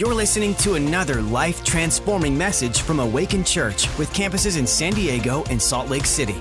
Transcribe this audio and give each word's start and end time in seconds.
You're 0.00 0.14
listening 0.14 0.54
to 0.54 0.76
another 0.76 1.20
life 1.20 1.62
transforming 1.62 2.38
message 2.38 2.80
from 2.80 3.00
Awaken 3.00 3.44
Church 3.44 3.86
with 3.98 4.10
campuses 4.14 4.58
in 4.58 4.66
San 4.66 4.94
Diego 4.94 5.44
and 5.50 5.60
Salt 5.60 5.90
Lake 5.90 6.06
City. 6.06 6.38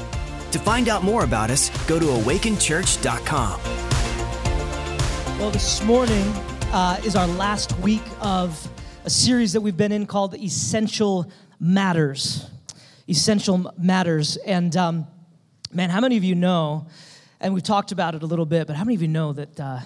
To 0.52 0.60
find 0.60 0.88
out 0.88 1.04
more 1.04 1.26
about 1.26 1.52
us, 1.52 1.70
go 1.86 2.00
to 2.00 2.06
awakenchurch.com. 2.06 3.60
Well, 5.38 5.52
this 5.52 5.84
morning 5.84 6.26
uh, 6.72 7.02
is 7.04 7.18
our 7.18 7.28
last 7.28 7.78
week 7.80 8.02
of 8.22 8.66
a 9.04 9.10
series 9.10 9.52
that 9.52 9.60
we've 9.60 9.76
been 9.76 9.92
in 9.92 10.06
called 10.06 10.36
Essential 10.36 11.30
Matters. 11.60 12.50
Essential 13.10 13.74
Matters. 13.78 14.38
And 14.38 14.78
um, 14.78 15.06
man, 15.74 15.90
how 15.90 16.00
many 16.00 16.16
of 16.16 16.24
you 16.24 16.36
know, 16.36 16.88
and 17.42 17.54
we've 17.54 17.62
talked 17.62 17.92
about 17.92 18.16
it 18.16 18.24
a 18.24 18.26
little 18.26 18.46
bit, 18.46 18.68
but 18.68 18.78
how 18.78 18.86
many 18.86 18.96
of 18.96 19.02
you 19.02 19.10
know 19.10 19.34
that, 19.34 19.60
uh, 19.60 19.80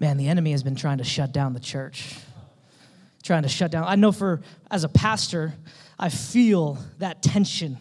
man, 0.00 0.16
the 0.16 0.26
enemy 0.26 0.50
has 0.50 0.64
been 0.64 0.74
trying 0.74 0.98
to 0.98 1.04
shut 1.04 1.30
down 1.30 1.52
the 1.52 1.60
church? 1.60 2.16
Trying 3.22 3.42
to 3.42 3.48
shut 3.48 3.70
down. 3.70 3.84
I 3.86 3.94
know 3.94 4.12
for, 4.12 4.40
as 4.70 4.84
a 4.84 4.88
pastor, 4.88 5.54
I 5.98 6.08
feel 6.08 6.78
that 6.98 7.22
tension 7.22 7.78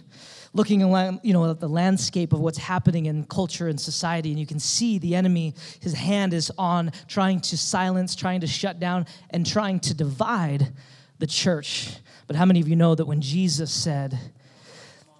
looking 0.54 0.84
around, 0.84 1.22
you 1.24 1.34
know, 1.34 1.50
at 1.50 1.60
the 1.60 1.70
landscape 1.70 2.34
of 2.34 2.40
what's 2.40 2.58
happening 2.58 3.06
in 3.06 3.24
culture 3.26 3.68
and 3.68 3.80
society, 3.80 4.32
and 4.32 4.40
you 4.40 4.46
can 4.46 4.60
see 4.60 4.98
the 4.98 5.16
enemy, 5.16 5.54
his 5.80 5.94
hand 5.94 6.34
is 6.34 6.52
on 6.58 6.92
trying 7.08 7.40
to 7.40 7.58
silence, 7.58 8.16
trying 8.16 8.42
to 8.42 8.48
shut 8.48 8.80
down, 8.80 9.06
and 9.30 9.46
trying 9.46 9.80
to 9.80 9.94
divide 9.94 10.74
the 11.20 11.28
church. 11.28 11.96
But 12.28 12.36
how 12.36 12.46
many 12.46 12.60
of 12.60 12.68
you 12.68 12.76
know 12.76 12.96
that 12.96 13.06
when 13.06 13.22
Jesus 13.22 13.72
said, 13.72 14.20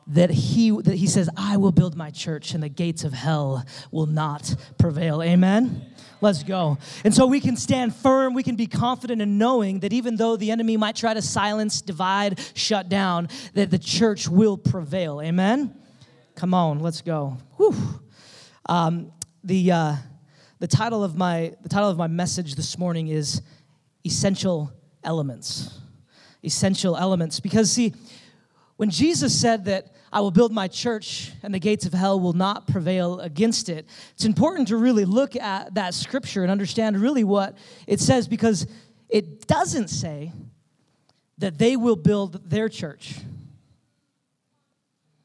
that 0.08 0.32
he 0.32 0.72
that 0.72 0.96
he 0.96 1.06
says 1.06 1.30
i 1.38 1.56
will 1.56 1.72
build 1.72 1.96
my 1.96 2.10
church 2.10 2.56
and 2.56 2.64
the 2.64 2.68
gates 2.68 3.04
of 3.04 3.14
hell 3.14 3.64
will 3.92 4.08
not 4.08 4.56
prevail 4.80 5.22
amen 5.22 5.86
let's 6.22 6.44
go. 6.44 6.78
And 7.04 7.14
so 7.14 7.26
we 7.26 7.40
can 7.40 7.58
stand 7.58 7.96
firm 7.96 8.34
we 8.34 8.44
can 8.44 8.56
be 8.56 8.68
confident 8.68 9.22
in 9.22 9.38
knowing 9.38 9.80
that 9.82 9.92
even 9.92 10.16
though 10.16 10.38
the 10.38 10.52
enemy 10.52 10.78
might 10.78 10.96
try 10.96 11.14
to 11.14 11.22
silence 11.22 11.82
divide 11.82 12.40
shut 12.54 12.88
down 12.88 13.28
that 13.54 13.72
the 13.72 13.80
church 13.80 14.28
will 14.28 14.58
prevail. 14.58 15.22
Amen? 15.22 15.76
Come 16.36 16.54
on 16.54 16.80
let's 16.80 17.02
go. 17.02 17.38
Whew. 17.58 17.76
Um, 18.68 19.12
the 19.44 19.72
uh, 19.72 19.96
the 20.60 20.68
title 20.68 21.04
of 21.04 21.18
my 21.18 21.54
the 21.62 21.70
title 21.70 21.90
of 21.90 21.98
my 21.98 22.08
message 22.08 22.56
this 22.56 22.78
morning 22.78 23.08
is 23.08 23.42
essential 24.06 24.72
elements. 25.04 25.80
Essential 26.44 26.96
elements. 26.96 27.40
Because 27.40 27.72
see 27.72 27.94
when 28.82 28.90
Jesus 28.90 29.40
said 29.40 29.66
that 29.66 29.92
I 30.12 30.22
will 30.22 30.32
build 30.32 30.52
my 30.52 30.68
church 30.68 31.34
and 31.44 31.54
the 31.54 31.60
gates 31.60 31.86
of 31.86 31.94
hell 31.94 32.20
will 32.20 32.34
not 32.34 32.66
prevail 32.66 33.20
against 33.20 33.70
it, 33.70 33.86
it's 34.14 34.26
important 34.26 34.70
to 34.70 34.76
really 34.76 35.06
look 35.06 35.36
at 35.36 35.76
that 35.76 35.94
scripture 35.94 36.42
and 36.42 36.52
understand 36.52 37.00
really 37.00 37.24
what 37.24 37.60
it 37.86 38.00
says 38.00 38.28
because 38.28 38.66
it 39.08 39.46
doesn't 39.46 39.90
say 39.90 40.32
that 41.38 41.60
they 41.60 41.78
will 41.78 41.96
build 41.96 42.50
their 42.50 42.70
church. 42.70 43.18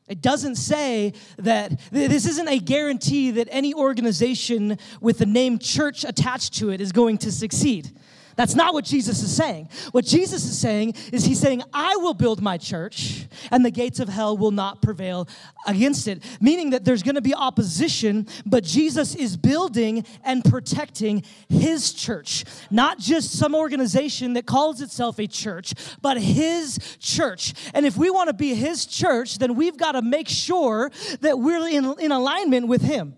It 0.06 0.20
doesn't 0.20 0.56
say 0.56 1.14
that 1.38 1.80
this 1.90 2.26
isn't 2.26 2.48
a 2.48 2.58
guarantee 2.58 3.30
that 3.30 3.48
any 3.50 3.72
organization 3.72 4.76
with 5.00 5.16
the 5.16 5.24
name 5.24 5.58
church 5.58 6.04
attached 6.04 6.58
to 6.58 6.68
it 6.68 6.82
is 6.82 6.92
going 6.92 7.16
to 7.18 7.32
succeed. 7.32 7.98
That's 8.36 8.54
not 8.54 8.74
what 8.74 8.84
Jesus 8.84 9.22
is 9.22 9.34
saying. 9.34 9.70
What 9.92 10.04
Jesus 10.04 10.44
is 10.44 10.58
saying 10.58 10.94
is 11.10 11.24
he's 11.24 11.40
saying, 11.40 11.62
I 11.72 11.96
will 11.96 12.14
build 12.14 12.42
my 12.42 12.58
church 12.58 13.26
and 13.50 13.64
the 13.64 13.70
gates 13.70 13.98
of 13.98 14.08
hell 14.08 14.36
will 14.36 14.50
not 14.50 14.82
prevail 14.82 15.26
against 15.66 16.06
it. 16.06 16.22
Meaning 16.40 16.70
that 16.70 16.84
there's 16.84 17.02
gonna 17.02 17.22
be 17.22 17.34
opposition, 17.34 18.26
but 18.44 18.62
Jesus 18.62 19.14
is 19.14 19.36
building 19.36 20.04
and 20.22 20.44
protecting 20.44 21.24
his 21.48 21.92
church. 21.94 22.44
Not 22.70 22.98
just 22.98 23.32
some 23.32 23.54
organization 23.54 24.34
that 24.34 24.44
calls 24.44 24.82
itself 24.82 25.18
a 25.18 25.26
church, 25.26 25.72
but 26.02 26.20
his 26.20 26.78
church. 27.00 27.54
And 27.72 27.86
if 27.86 27.96
we 27.96 28.10
wanna 28.10 28.34
be 28.34 28.54
his 28.54 28.84
church, 28.84 29.38
then 29.38 29.54
we've 29.54 29.78
gotta 29.78 30.02
make 30.02 30.28
sure 30.28 30.90
that 31.20 31.38
we're 31.38 31.66
in, 31.68 31.94
in 31.98 32.12
alignment 32.12 32.68
with 32.68 32.82
him. 32.82 33.14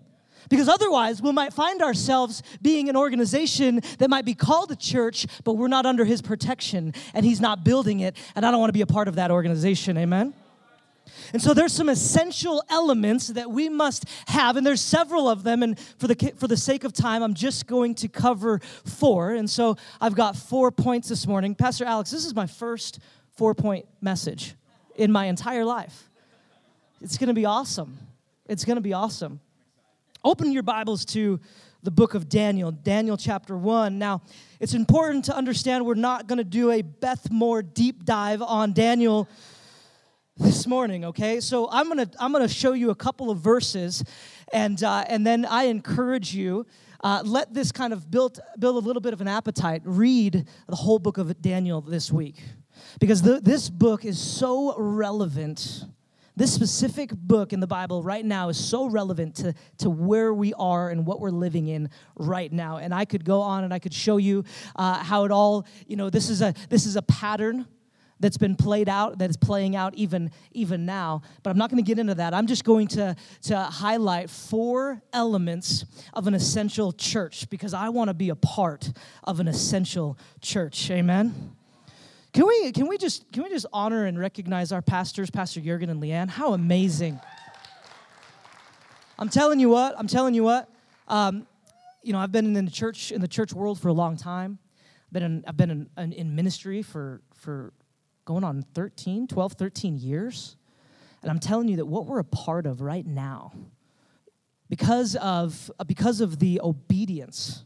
Because 0.49 0.67
otherwise, 0.67 1.21
we 1.21 1.31
might 1.31 1.53
find 1.53 1.81
ourselves 1.81 2.43
being 2.61 2.89
an 2.89 2.97
organization 2.97 3.81
that 3.99 4.09
might 4.09 4.25
be 4.25 4.33
called 4.33 4.71
a 4.71 4.75
church, 4.75 5.27
but 5.43 5.53
we're 5.53 5.67
not 5.67 5.85
under 5.85 6.05
his 6.05 6.21
protection 6.21 6.93
and 7.13 7.25
he's 7.25 7.39
not 7.39 7.63
building 7.63 7.99
it. 7.99 8.17
And 8.35 8.45
I 8.45 8.51
don't 8.51 8.59
want 8.59 8.69
to 8.69 8.73
be 8.73 8.81
a 8.81 8.87
part 8.87 9.07
of 9.07 9.15
that 9.15 9.31
organization. 9.31 9.97
Amen? 9.97 10.33
And 11.33 11.41
so 11.41 11.53
there's 11.53 11.73
some 11.73 11.89
essential 11.89 12.63
elements 12.69 13.27
that 13.29 13.49
we 13.49 13.69
must 13.69 14.05
have, 14.27 14.57
and 14.57 14.65
there's 14.65 14.81
several 14.81 15.27
of 15.27 15.43
them. 15.43 15.63
And 15.63 15.79
for 15.97 16.07
the 16.07 16.33
for 16.37 16.47
the 16.47 16.57
sake 16.57 16.83
of 16.83 16.93
time, 16.93 17.23
I'm 17.23 17.33
just 17.33 17.67
going 17.67 17.95
to 17.95 18.07
cover 18.07 18.59
four. 18.85 19.31
And 19.31 19.49
so 19.49 19.77
I've 20.01 20.15
got 20.15 20.35
four 20.35 20.71
points 20.71 21.09
this 21.09 21.27
morning. 21.27 21.55
Pastor 21.55 21.85
Alex, 21.85 22.11
this 22.11 22.25
is 22.25 22.35
my 22.35 22.47
first 22.47 22.99
four 23.35 23.53
point 23.53 23.85
message 24.01 24.55
in 24.95 25.11
my 25.11 25.25
entire 25.25 25.65
life. 25.65 26.09
It's 27.01 27.17
going 27.17 27.27
to 27.27 27.33
be 27.33 27.45
awesome. 27.45 27.97
It's 28.47 28.65
going 28.65 28.75
to 28.75 28.81
be 28.81 28.93
awesome. 28.93 29.39
Open 30.21 30.51
your 30.51 30.63
Bibles 30.63 31.05
to 31.05 31.39
the 31.81 31.91
book 31.91 32.13
of 32.13 32.27
Daniel, 32.27 32.73
Daniel 32.73 33.15
chapter 33.15 33.55
1. 33.55 33.97
Now, 33.97 34.21
it's 34.59 34.73
important 34.73 35.23
to 35.25 35.35
understand 35.35 35.85
we're 35.85 35.93
not 35.93 36.27
going 36.27 36.39
to 36.39 36.43
do 36.43 36.71
a 36.71 36.81
Beth 36.81 37.31
Moore 37.31 37.61
deep 37.61 38.03
dive 38.03 38.41
on 38.41 38.73
Daniel 38.73 39.29
this 40.35 40.67
morning, 40.67 41.05
okay? 41.05 41.39
So 41.39 41.69
I'm 41.71 41.85
going 41.85 42.05
to 42.05 42.11
I'm 42.19 42.33
to 42.33 42.49
show 42.49 42.73
you 42.73 42.89
a 42.89 42.95
couple 42.95 43.31
of 43.31 43.39
verses 43.39 44.03
and 44.51 44.83
uh, 44.83 45.05
and 45.07 45.25
then 45.25 45.45
I 45.45 45.63
encourage 45.63 46.35
you 46.35 46.65
uh, 47.01 47.21
let 47.23 47.53
this 47.53 47.71
kind 47.71 47.93
of 47.93 48.11
build 48.11 48.41
build 48.59 48.75
a 48.75 48.85
little 48.85 49.01
bit 49.01 49.13
of 49.13 49.21
an 49.21 49.29
appetite. 49.29 49.83
Read 49.85 50.49
the 50.67 50.75
whole 50.75 50.99
book 50.99 51.17
of 51.17 51.41
Daniel 51.41 51.79
this 51.79 52.11
week 52.11 52.43
because 52.99 53.21
the, 53.21 53.39
this 53.39 53.69
book 53.69 54.03
is 54.03 54.19
so 54.19 54.77
relevant 54.77 55.85
this 56.39 56.53
specific 56.53 57.11
book 57.11 57.51
in 57.51 57.59
the 57.59 57.67
Bible 57.67 58.01
right 58.01 58.23
now 58.23 58.47
is 58.47 58.57
so 58.57 58.85
relevant 58.85 59.35
to, 59.35 59.53
to 59.79 59.89
where 59.89 60.33
we 60.33 60.53
are 60.53 60.89
and 60.89 61.05
what 61.05 61.19
we're 61.19 61.31
living 61.31 61.67
in 61.67 61.89
right 62.15 62.49
now. 62.49 62.77
And 62.77 62.93
I 62.93 63.03
could 63.03 63.25
go 63.25 63.41
on 63.41 63.65
and 63.65 63.73
I 63.73 63.79
could 63.79 63.93
show 63.93 64.15
you 64.15 64.45
uh, 64.77 65.03
how 65.03 65.25
it 65.25 65.31
all, 65.31 65.67
you 65.85 65.97
know, 65.97 66.09
this 66.09 66.29
is 66.29 66.41
a 66.41 66.53
this 66.69 66.85
is 66.85 66.95
a 66.95 67.01
pattern 67.01 67.67
that's 68.21 68.37
been 68.37 68.55
played 68.55 68.87
out 68.87 69.19
that 69.19 69.29
is 69.29 69.35
playing 69.35 69.75
out 69.75 69.93
even 69.95 70.31
even 70.53 70.85
now. 70.85 71.23
But 71.43 71.49
i'm 71.49 71.57
not 71.57 71.69
going 71.69 71.83
to 71.83 71.87
get 71.87 71.99
into 71.99 72.15
that. 72.15 72.33
I'm 72.33 72.47
just 72.47 72.63
going 72.63 72.87
to 72.89 73.17
to 73.43 73.57
highlight 73.57 74.29
four 74.29 75.01
elements 75.11 75.83
of 76.13 76.25
an 76.25 76.33
essential 76.33 76.93
church 76.93 77.49
because 77.49 77.73
i 77.73 77.89
want 77.89 78.07
to 78.07 78.13
be 78.13 78.29
a 78.29 78.35
part 78.35 78.93
of 79.25 79.41
an 79.41 79.49
essential 79.49 80.17
church. 80.39 80.89
Amen 80.89 81.58
can 82.33 82.47
we, 82.47 82.71
can 82.71 82.87
we 82.87 82.97
just 82.97 83.31
can 83.31 83.43
we 83.43 83.49
just 83.49 83.65
honor 83.73 84.05
and 84.05 84.19
recognize 84.19 84.71
our 84.71 84.81
pastors, 84.81 85.29
Pastor 85.29 85.61
Jurgen 85.61 85.89
and 85.89 86.01
Leanne? 86.01 86.29
How 86.29 86.53
amazing! 86.53 87.19
I'm 89.17 89.29
telling 89.29 89.59
you 89.59 89.69
what. 89.69 89.95
I'm 89.97 90.07
telling 90.07 90.33
you 90.33 90.43
what. 90.43 90.69
Um, 91.07 91.47
you 92.03 92.13
know, 92.13 92.19
I've 92.19 92.31
been 92.31 92.55
in 92.55 92.65
the 92.65 92.71
church 92.71 93.11
in 93.11 93.21
the 93.21 93.27
church 93.27 93.53
world 93.53 93.79
for 93.79 93.87
a 93.87 93.93
long 93.93 94.15
time. 94.15 94.59
I've 95.07 95.13
been 95.13 95.23
in, 95.23 95.43
I've 95.47 95.57
been 95.57 95.71
in, 95.71 95.89
in, 95.97 96.13
in 96.13 96.35
ministry 96.35 96.81
for 96.81 97.21
for 97.33 97.73
going 98.29 98.43
on 98.43 98.63
13, 98.75 99.27
12, 99.27 99.53
13 99.53 99.97
years. 99.97 100.55
And 101.23 101.31
I'm 101.31 101.39
telling 101.39 101.67
you 101.67 101.77
that 101.77 101.85
what 101.85 102.05
we're 102.05 102.19
a 102.19 102.23
part 102.23 102.67
of 102.67 102.79
right 102.79 103.05
now, 103.05 103.53
because 104.69 105.15
of, 105.15 105.71
because 105.87 106.21
of 106.21 106.37
the 106.37 106.61
obedience 106.63 107.65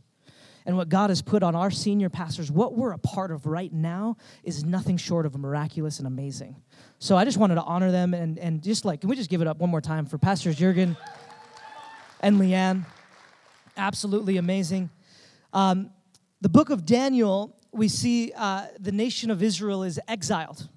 and 0.66 0.78
what 0.78 0.90
God 0.90 1.10
has 1.10 1.22
put 1.22 1.44
on 1.44 1.56
our 1.56 1.70
senior 1.72 2.10
pastors, 2.10 2.52
what 2.52 2.76
we're 2.76 2.92
a 2.92 2.98
part 2.98 3.32
of 3.32 3.46
right 3.46 3.72
now 3.72 4.18
is 4.44 4.64
nothing 4.64 4.98
short 4.98 5.26
of 5.26 5.38
miraculous 5.38 6.00
and 6.00 6.08
amazing. 6.08 6.56
So 7.00 7.18
I 7.18 7.26
just 7.26 7.38
wanted 7.38 7.56
to 7.56 7.64
honor 7.64 7.92
them 7.92 8.14
and, 8.14 8.40
and 8.40 8.64
just 8.64 8.86
like, 8.86 9.02
can 9.02 9.10
we 9.10 9.16
just 9.16 9.30
give 9.30 9.42
it 9.42 9.48
up 9.48 9.58
one 9.58 9.70
more 9.70 9.82
time 9.82 10.06
for 10.06 10.18
Pastors 10.18 10.56
Jurgen 10.56 10.96
and 12.22 12.40
Leanne? 12.40 12.86
Absolutely 13.76 14.38
amazing. 14.38 14.90
Um, 15.52 15.90
the 16.42 16.50
book 16.50 16.70
of 16.70 16.86
Daniel, 16.86 17.58
we 17.72 17.88
see 17.88 18.32
uh, 18.36 18.68
the 18.80 18.92
nation 18.92 19.32
of 19.32 19.44
Israel 19.44 19.84
is 19.84 20.00
exiled. 20.08 20.70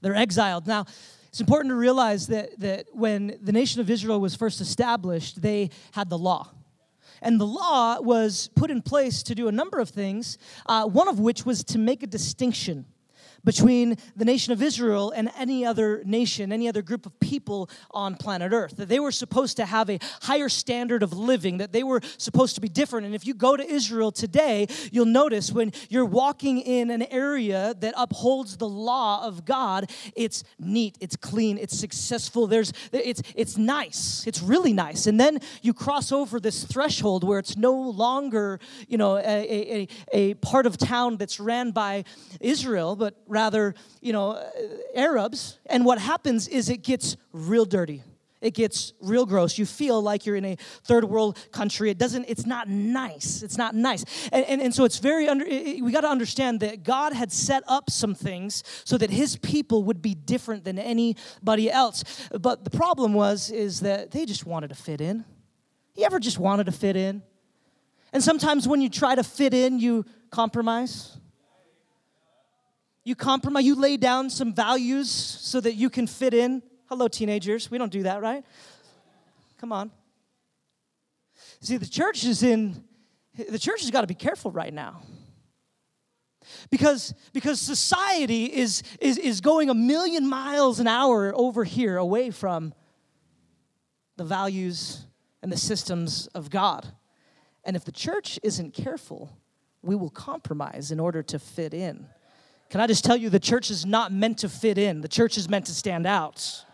They're 0.00 0.16
exiled. 0.16 0.66
Now, 0.66 0.86
it's 1.28 1.40
important 1.40 1.70
to 1.70 1.76
realize 1.76 2.26
that, 2.26 2.58
that 2.60 2.86
when 2.92 3.38
the 3.40 3.52
nation 3.52 3.80
of 3.80 3.88
Israel 3.88 4.20
was 4.20 4.34
first 4.34 4.60
established, 4.60 5.40
they 5.40 5.70
had 5.92 6.10
the 6.10 6.18
law. 6.18 6.50
And 7.22 7.40
the 7.40 7.46
law 7.46 8.00
was 8.00 8.48
put 8.54 8.70
in 8.70 8.82
place 8.82 9.22
to 9.24 9.34
do 9.34 9.48
a 9.48 9.52
number 9.52 9.78
of 9.78 9.90
things, 9.90 10.38
uh, 10.66 10.86
one 10.86 11.08
of 11.08 11.20
which 11.20 11.44
was 11.44 11.62
to 11.64 11.78
make 11.78 12.02
a 12.02 12.06
distinction 12.06 12.86
between 13.44 13.96
the 14.16 14.24
nation 14.24 14.52
of 14.52 14.62
Israel 14.62 15.10
and 15.10 15.30
any 15.36 15.64
other 15.64 16.02
nation, 16.04 16.52
any 16.52 16.68
other 16.68 16.82
group 16.82 17.06
of 17.06 17.18
people 17.20 17.70
on 17.90 18.16
planet 18.16 18.52
Earth. 18.52 18.76
That 18.76 18.88
they 18.88 19.00
were 19.00 19.12
supposed 19.12 19.56
to 19.56 19.66
have 19.66 19.90
a 19.90 19.98
higher 20.22 20.48
standard 20.48 21.02
of 21.02 21.12
living, 21.12 21.58
that 21.58 21.72
they 21.72 21.82
were 21.82 22.00
supposed 22.18 22.54
to 22.56 22.60
be 22.60 22.68
different. 22.68 23.06
And 23.06 23.14
if 23.14 23.26
you 23.26 23.34
go 23.34 23.56
to 23.56 23.64
Israel 23.64 24.12
today, 24.12 24.66
you'll 24.92 25.06
notice 25.06 25.52
when 25.52 25.72
you're 25.88 26.04
walking 26.04 26.58
in 26.58 26.90
an 26.90 27.02
area 27.10 27.74
that 27.80 27.94
upholds 27.96 28.56
the 28.56 28.68
law 28.68 29.24
of 29.26 29.44
God, 29.44 29.90
it's 30.14 30.44
neat, 30.58 30.96
it's 31.00 31.16
clean, 31.16 31.58
it's 31.58 31.78
successful, 31.78 32.46
there's 32.46 32.72
it's 32.92 33.22
it's 33.34 33.56
nice, 33.56 34.26
it's 34.26 34.42
really 34.42 34.72
nice. 34.72 35.06
And 35.06 35.18
then 35.18 35.38
you 35.62 35.72
cross 35.74 36.12
over 36.12 36.40
this 36.40 36.64
threshold 36.64 37.24
where 37.24 37.38
it's 37.38 37.56
no 37.56 37.72
longer, 37.72 38.60
you 38.88 38.98
know, 38.98 39.16
a, 39.16 39.22
a, 39.22 39.88
a 40.12 40.34
part 40.34 40.66
of 40.66 40.76
town 40.76 41.16
that's 41.16 41.40
ran 41.40 41.70
by 41.70 42.04
Israel, 42.40 42.96
but 42.96 43.14
rather, 43.30 43.74
you 44.00 44.12
know, 44.12 44.42
Arabs. 44.94 45.58
And 45.66 45.84
what 45.84 45.98
happens 45.98 46.48
is 46.48 46.68
it 46.68 46.82
gets 46.82 47.16
real 47.32 47.64
dirty. 47.64 48.02
It 48.40 48.54
gets 48.54 48.94
real 49.02 49.26
gross. 49.26 49.58
You 49.58 49.66
feel 49.66 50.00
like 50.00 50.24
you're 50.24 50.36
in 50.36 50.46
a 50.46 50.56
third 50.84 51.04
world 51.04 51.38
country. 51.52 51.90
It 51.90 51.98
doesn't, 51.98 52.24
it's 52.26 52.46
not 52.46 52.68
nice. 52.68 53.42
It's 53.42 53.58
not 53.58 53.74
nice. 53.74 54.02
And, 54.32 54.46
and, 54.46 54.62
and 54.62 54.74
so 54.74 54.84
it's 54.84 54.98
very, 54.98 55.28
under, 55.28 55.44
we 55.44 55.92
got 55.92 56.00
to 56.02 56.08
understand 56.08 56.60
that 56.60 56.82
God 56.82 57.12
had 57.12 57.30
set 57.32 57.62
up 57.68 57.90
some 57.90 58.14
things 58.14 58.64
so 58.84 58.96
that 58.96 59.10
his 59.10 59.36
people 59.36 59.84
would 59.84 60.00
be 60.00 60.14
different 60.14 60.64
than 60.64 60.78
anybody 60.78 61.70
else. 61.70 62.02
But 62.32 62.64
the 62.64 62.70
problem 62.70 63.12
was, 63.12 63.50
is 63.50 63.80
that 63.80 64.10
they 64.10 64.24
just 64.24 64.46
wanted 64.46 64.68
to 64.68 64.76
fit 64.76 65.02
in. 65.02 65.24
You 65.94 66.06
ever 66.06 66.18
just 66.18 66.38
wanted 66.38 66.64
to 66.64 66.72
fit 66.72 66.96
in? 66.96 67.22
And 68.12 68.22
sometimes 68.22 68.66
when 68.66 68.80
you 68.80 68.88
try 68.88 69.14
to 69.14 69.22
fit 69.22 69.52
in, 69.52 69.78
you 69.78 70.06
compromise. 70.30 71.18
You 73.10 73.16
compromise, 73.16 73.64
you 73.64 73.74
lay 73.74 73.96
down 73.96 74.30
some 74.30 74.54
values 74.54 75.10
so 75.10 75.60
that 75.60 75.74
you 75.74 75.90
can 75.90 76.06
fit 76.06 76.32
in. 76.32 76.62
Hello, 76.88 77.08
teenagers. 77.08 77.68
We 77.68 77.76
don't 77.76 77.90
do 77.90 78.04
that, 78.04 78.22
right? 78.22 78.44
Come 79.58 79.72
on. 79.72 79.90
See, 81.60 81.76
the 81.76 81.88
church 81.88 82.22
is 82.22 82.44
in, 82.44 82.84
the 83.36 83.58
church 83.58 83.80
has 83.80 83.90
got 83.90 84.02
to 84.02 84.06
be 84.06 84.14
careful 84.14 84.52
right 84.52 84.72
now. 84.72 85.02
Because, 86.70 87.12
because 87.32 87.60
society 87.60 88.44
is, 88.44 88.84
is, 89.00 89.18
is 89.18 89.40
going 89.40 89.70
a 89.70 89.74
million 89.74 90.28
miles 90.28 90.78
an 90.78 90.86
hour 90.86 91.32
over 91.34 91.64
here 91.64 91.96
away 91.96 92.30
from 92.30 92.72
the 94.18 94.24
values 94.24 95.04
and 95.42 95.50
the 95.50 95.56
systems 95.56 96.28
of 96.28 96.48
God. 96.48 96.86
And 97.64 97.74
if 97.74 97.84
the 97.84 97.90
church 97.90 98.38
isn't 98.44 98.72
careful, 98.72 99.36
we 99.82 99.96
will 99.96 100.10
compromise 100.10 100.92
in 100.92 101.00
order 101.00 101.24
to 101.24 101.40
fit 101.40 101.74
in. 101.74 102.06
Can 102.70 102.80
I 102.80 102.86
just 102.86 103.04
tell 103.04 103.16
you, 103.16 103.28
the 103.28 103.40
church 103.40 103.70
is 103.70 103.84
not 103.84 104.12
meant 104.12 104.38
to 104.38 104.48
fit 104.48 104.78
in, 104.78 105.00
the 105.00 105.08
church 105.08 105.36
is 105.36 105.48
meant 105.48 105.66
to 105.66 105.74
stand 105.74 106.06
out. 106.06 106.64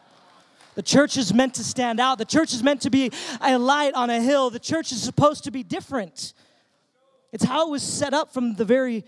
The 0.74 0.82
church 0.82 1.16
is 1.16 1.32
meant 1.32 1.54
to 1.54 1.64
stand 1.64 2.00
out. 2.00 2.18
The 2.18 2.26
church 2.26 2.52
is 2.52 2.62
meant 2.62 2.82
to 2.82 2.90
be 2.90 3.10
a 3.40 3.58
light 3.58 3.94
on 3.94 4.10
a 4.10 4.20
hill. 4.20 4.50
The 4.50 4.58
church 4.58 4.92
is 4.92 5.02
supposed 5.02 5.44
to 5.44 5.50
be 5.50 5.62
different. 5.62 6.34
It's 7.32 7.44
how 7.44 7.68
it 7.68 7.70
was 7.70 7.82
set 7.82 8.12
up 8.12 8.34
from 8.34 8.56
the 8.56 8.66
very 8.66 9.02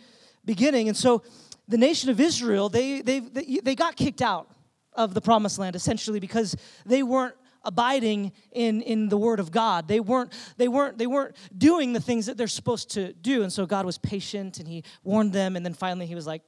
beginning. 0.46 0.88
And 0.88 0.96
so 0.96 1.22
the 1.68 1.76
nation 1.76 2.08
of 2.08 2.20
Israel, 2.20 2.70
they, 2.70 3.02
they, 3.02 3.20
they, 3.20 3.60
they 3.62 3.74
got 3.74 3.96
kicked 3.96 4.22
out 4.22 4.50
of 4.94 5.12
the 5.12 5.20
promised 5.20 5.58
land 5.58 5.76
essentially 5.76 6.20
because 6.20 6.56
they 6.86 7.02
weren't 7.02 7.34
abiding 7.64 8.32
in, 8.52 8.80
in 8.80 9.10
the 9.10 9.18
word 9.18 9.38
of 9.38 9.50
God. 9.50 9.88
They 9.88 10.00
weren't, 10.00 10.32
they, 10.56 10.68
weren't, 10.68 10.96
they 10.96 11.06
weren't 11.06 11.36
doing 11.56 11.92
the 11.92 12.00
things 12.00 12.24
that 12.26 12.38
they're 12.38 12.46
supposed 12.46 12.92
to 12.92 13.12
do. 13.12 13.42
And 13.42 13.52
so 13.52 13.66
God 13.66 13.84
was 13.84 13.98
patient 13.98 14.58
and 14.58 14.66
he 14.66 14.84
warned 15.04 15.34
them. 15.34 15.54
And 15.54 15.66
then 15.66 15.74
finally 15.74 16.06
he 16.06 16.14
was 16.14 16.26
like, 16.26 16.40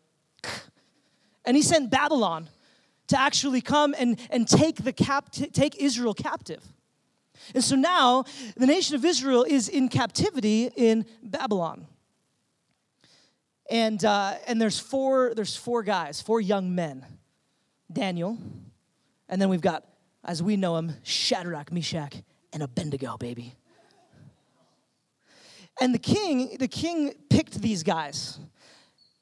and 1.44 1.56
he 1.56 1.62
sent 1.62 1.90
Babylon 1.90 2.48
to 3.08 3.20
actually 3.20 3.60
come 3.60 3.94
and, 3.98 4.18
and 4.30 4.46
take, 4.46 4.84
the 4.84 4.92
cap- 4.92 5.30
take 5.32 5.76
Israel 5.76 6.14
captive. 6.14 6.62
And 7.54 7.64
so 7.64 7.74
now 7.74 8.24
the 8.56 8.66
nation 8.66 8.94
of 8.94 9.04
Israel 9.04 9.44
is 9.48 9.68
in 9.68 9.88
captivity 9.88 10.70
in 10.76 11.06
Babylon. 11.22 11.86
And, 13.68 14.04
uh, 14.04 14.34
and 14.46 14.60
there's, 14.60 14.78
four, 14.78 15.32
there's 15.34 15.56
four 15.56 15.82
guys, 15.82 16.20
four 16.20 16.40
young 16.40 16.74
men 16.74 17.04
Daniel, 17.92 18.38
and 19.28 19.42
then 19.42 19.48
we've 19.48 19.60
got 19.60 19.84
as 20.24 20.42
we 20.42 20.56
know 20.56 20.76
him, 20.76 20.94
Shadrach, 21.02 21.72
Meshach, 21.72 22.14
and 22.52 22.62
Abednego, 22.62 23.16
baby. 23.16 23.54
And 25.80 25.94
the 25.94 25.98
king, 25.98 26.56
the 26.58 26.68
king 26.68 27.14
picked 27.30 27.60
these 27.60 27.82
guys 27.82 28.38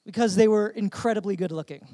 because 0.05 0.35
they 0.35 0.49
were 0.49 0.69
incredibly 0.69 1.37
good 1.37 1.53
looking. 1.53 1.87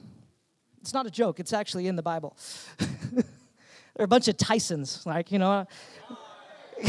It's 0.84 0.92
not 0.92 1.06
a 1.06 1.10
joke, 1.10 1.40
it's 1.40 1.54
actually 1.54 1.86
in 1.86 1.96
the 1.96 2.02
Bible. 2.02 2.36
They're 2.78 4.04
a 4.04 4.06
bunch 4.06 4.28
of 4.28 4.36
Tysons, 4.36 5.06
like, 5.06 5.32
you 5.32 5.38
know. 5.38 5.66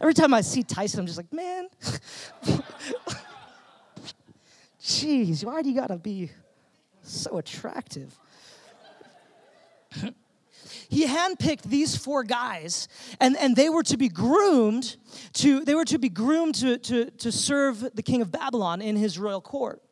Every 0.00 0.14
time 0.14 0.32
I 0.34 0.42
see 0.42 0.62
Tyson, 0.62 1.00
I'm 1.00 1.06
just 1.06 1.18
like, 1.18 1.32
man, 1.32 1.66
jeez, 4.80 5.44
why 5.44 5.62
do 5.62 5.68
you 5.68 5.74
gotta 5.74 5.96
be 5.96 6.30
so 7.02 7.38
attractive? 7.38 8.16
he 10.88 11.08
handpicked 11.08 11.62
these 11.62 11.96
four 11.96 12.22
guys 12.22 12.86
and, 13.20 13.36
and 13.36 13.56
they 13.56 13.68
were 13.68 13.82
to 13.82 13.96
be 13.96 14.08
groomed 14.08 14.96
to 15.32 15.64
they 15.64 15.74
were 15.74 15.84
to 15.84 15.98
be 15.98 16.08
groomed 16.08 16.54
to, 16.56 16.78
to, 16.78 17.10
to 17.12 17.30
serve 17.30 17.94
the 17.94 18.02
king 18.02 18.20
of 18.22 18.32
babylon 18.32 18.82
in 18.82 18.96
his 18.96 19.16
royal 19.16 19.40
court 19.40 19.83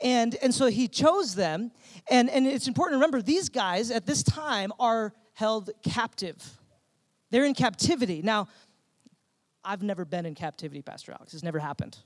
and 0.00 0.34
and 0.36 0.54
so 0.54 0.66
he 0.66 0.88
chose 0.88 1.34
them 1.34 1.70
and 2.10 2.30
and 2.30 2.46
it's 2.46 2.68
important 2.68 2.94
to 2.94 2.98
remember 2.98 3.22
these 3.22 3.48
guys 3.48 3.90
at 3.90 4.06
this 4.06 4.22
time 4.22 4.72
are 4.78 5.12
held 5.34 5.70
captive 5.82 6.58
they're 7.30 7.44
in 7.44 7.54
captivity 7.54 8.22
now 8.22 8.48
i've 9.64 9.82
never 9.82 10.04
been 10.04 10.26
in 10.26 10.34
captivity 10.34 10.82
pastor 10.82 11.12
alex 11.12 11.34
it's 11.34 11.42
never 11.42 11.58
happened 11.58 11.98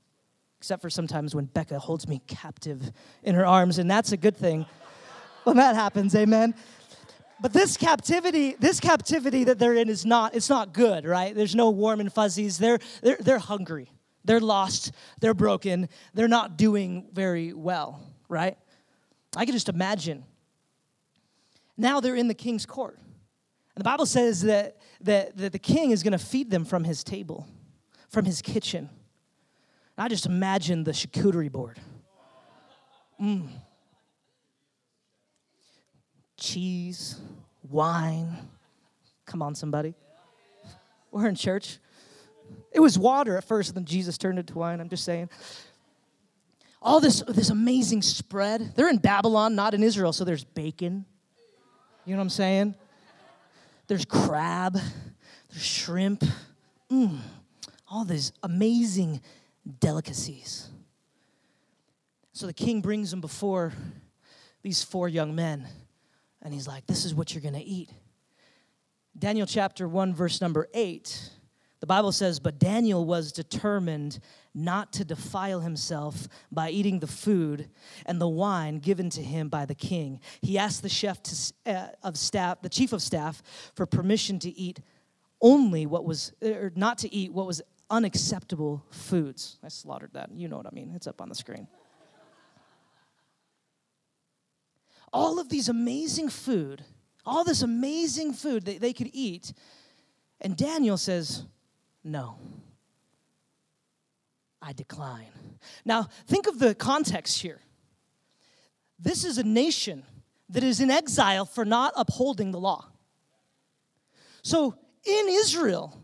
except 0.58 0.80
for 0.80 0.90
sometimes 0.90 1.34
when 1.34 1.44
becca 1.46 1.78
holds 1.78 2.06
me 2.06 2.20
captive 2.26 2.92
in 3.22 3.34
her 3.34 3.46
arms 3.46 3.78
and 3.78 3.90
that's 3.90 4.12
a 4.12 4.16
good 4.16 4.36
thing 4.36 4.66
when 5.44 5.56
that 5.56 5.74
happens, 5.74 6.14
amen. 6.14 6.54
But 7.40 7.52
this 7.52 7.76
captivity, 7.76 8.54
this 8.58 8.78
captivity 8.78 9.44
that 9.44 9.58
they're 9.58 9.74
in 9.74 9.88
is 9.88 10.06
not, 10.06 10.34
it's 10.34 10.48
not 10.48 10.72
good, 10.72 11.04
right? 11.04 11.34
There's 11.34 11.56
no 11.56 11.70
warm 11.70 12.00
and 12.00 12.12
fuzzies. 12.12 12.58
They're, 12.58 12.78
they're, 13.02 13.16
they're 13.18 13.38
hungry. 13.40 13.90
They're 14.24 14.40
lost. 14.40 14.92
They're 15.20 15.34
broken. 15.34 15.88
They're 16.14 16.28
not 16.28 16.56
doing 16.56 17.08
very 17.12 17.52
well, 17.52 18.00
right? 18.28 18.56
I 19.36 19.44
can 19.44 19.54
just 19.54 19.69
imagine. 19.69 20.24
Now 21.76 22.00
they're 22.00 22.16
in 22.16 22.28
the 22.28 22.34
king's 22.34 22.66
court. 22.66 22.98
And 22.98 23.80
the 23.80 23.84
Bible 23.84 24.06
says 24.06 24.42
that, 24.42 24.76
that, 25.00 25.36
that 25.36 25.52
the 25.52 25.58
king 25.58 25.90
is 25.90 26.02
going 26.02 26.12
to 26.12 26.19
feed 26.19 26.50
them 26.50 26.64
from 26.64 26.84
his 26.84 27.02
table, 27.02 27.46
from 28.08 28.24
his 28.24 28.42
kitchen. 28.42 28.90
And 29.96 30.04
I 30.04 30.08
just 30.08 30.26
imagine 30.26 30.84
the 30.84 30.92
charcuterie 30.92 31.50
board. 31.50 31.80
Mmm 33.20 33.48
cheese, 36.42 37.20
wine. 37.70 38.36
Come 39.26 39.42
on, 39.42 39.54
somebody. 39.54 39.94
We're 41.12 41.28
in 41.28 41.36
church. 41.36 41.78
It 42.72 42.80
was 42.80 42.98
water 42.98 43.36
at 43.36 43.44
first, 43.44 43.70
and 43.70 43.76
then 43.76 43.84
Jesus 43.84 44.19
turned 44.19 44.38
it 44.38 44.46
to 44.48 44.54
wine. 44.54 44.80
I'm 44.80 44.88
just 44.88 45.04
saying. 45.04 45.28
All 46.80 46.99
this, 46.99 47.23
this 47.28 47.50
amazing 47.50 48.02
spread. 48.02 48.75
They're 48.75 48.88
in 48.88 48.99
Babylon, 48.99 49.54
not 49.54 49.75
in 49.75 49.82
Israel, 49.82 50.12
so 50.12 50.25
there's 50.25 50.44
bacon. 50.44 51.04
You 52.04 52.12
know 52.12 52.18
what 52.18 52.23
I'm 52.23 52.30
saying? 52.30 52.75
There's 53.87 54.04
crab, 54.04 54.75
there's 55.50 55.64
shrimp. 55.64 56.25
Mm, 56.90 57.18
all 57.88 58.04
these 58.04 58.32
amazing 58.42 59.20
delicacies. 59.80 60.68
So 62.32 62.47
the 62.47 62.52
king 62.52 62.80
brings 62.80 63.11
them 63.11 63.20
before 63.20 63.73
these 64.62 64.82
four 64.82 65.08
young 65.08 65.35
men. 65.35 65.66
And 66.40 66.52
he's 66.52 66.66
like, 66.66 66.87
This 66.87 67.04
is 67.04 67.14
what 67.14 67.35
you're 67.35 67.42
going 67.42 67.54
to 67.54 67.61
eat. 67.61 67.90
Daniel 69.16 69.47
chapter 69.47 69.87
1, 69.87 70.14
verse 70.14 70.40
number 70.40 70.68
8, 70.73 71.30
the 71.82 71.86
Bible 71.86 72.12
says, 72.12 72.38
But 72.38 72.60
Daniel 72.60 73.04
was 73.04 73.32
determined 73.32 74.20
not 74.54 74.92
to 74.92 75.04
defile 75.04 75.58
himself 75.58 76.28
by 76.52 76.70
eating 76.70 77.00
the 77.00 77.08
food 77.08 77.68
and 78.06 78.20
the 78.20 78.28
wine 78.28 78.78
given 78.78 79.10
to 79.10 79.20
him 79.20 79.48
by 79.48 79.66
the 79.66 79.74
king. 79.74 80.20
He 80.42 80.58
asked 80.58 80.82
the 80.82 80.88
chef 80.88 81.20
to, 81.24 81.52
uh, 81.66 81.86
of 82.04 82.16
staff, 82.16 82.62
the 82.62 82.68
chief 82.68 82.92
of 82.92 83.02
staff, 83.02 83.42
for 83.74 83.84
permission 83.84 84.38
to 84.38 84.56
eat 84.56 84.78
only 85.40 85.84
what 85.84 86.04
was, 86.04 86.32
or 86.40 86.70
not 86.76 86.98
to 86.98 87.12
eat 87.12 87.32
what 87.32 87.48
was 87.48 87.60
unacceptable 87.90 88.86
foods. 88.90 89.58
I 89.64 89.68
slaughtered 89.68 90.12
that. 90.12 90.30
You 90.32 90.46
know 90.46 90.58
what 90.58 90.66
I 90.66 90.72
mean. 90.72 90.92
It's 90.94 91.08
up 91.08 91.20
on 91.20 91.28
the 91.28 91.34
screen. 91.34 91.66
all 95.12 95.40
of 95.40 95.48
these 95.48 95.68
amazing 95.68 96.28
food, 96.28 96.84
all 97.26 97.42
this 97.42 97.62
amazing 97.62 98.34
food 98.34 98.66
that 98.66 98.80
they 98.80 98.92
could 98.92 99.10
eat. 99.12 99.52
And 100.40 100.56
Daniel 100.56 100.96
says, 100.96 101.44
No. 102.04 102.37
I 104.61 104.73
decline. 104.73 105.32
Now, 105.85 106.09
think 106.26 106.47
of 106.47 106.59
the 106.59 106.75
context 106.75 107.40
here. 107.40 107.61
This 108.99 109.25
is 109.25 109.38
a 109.38 109.42
nation 109.42 110.04
that 110.49 110.62
is 110.62 110.80
in 110.80 110.90
exile 110.90 111.44
for 111.44 111.64
not 111.64 111.92
upholding 111.97 112.52
the 112.52 112.61
law. 112.61 112.87
So, 114.42 114.76
in 115.04 115.26
Israel, 115.28 115.97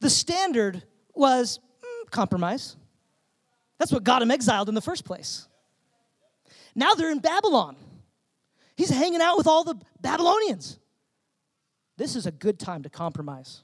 the 0.00 0.10
standard 0.10 0.82
was 1.14 1.60
mm, 1.82 2.10
compromise. 2.10 2.76
That's 3.78 3.92
what 3.92 4.02
got 4.02 4.22
him 4.22 4.30
exiled 4.30 4.68
in 4.68 4.74
the 4.74 4.80
first 4.80 5.04
place. 5.04 5.48
Now 6.74 6.94
they're 6.94 7.10
in 7.10 7.20
Babylon. 7.20 7.76
He's 8.76 8.90
hanging 8.90 9.20
out 9.20 9.36
with 9.36 9.46
all 9.46 9.62
the 9.62 9.76
Babylonians. 10.00 10.78
This 11.96 12.16
is 12.16 12.26
a 12.26 12.32
good 12.32 12.58
time 12.58 12.82
to 12.82 12.90
compromise. 12.90 13.62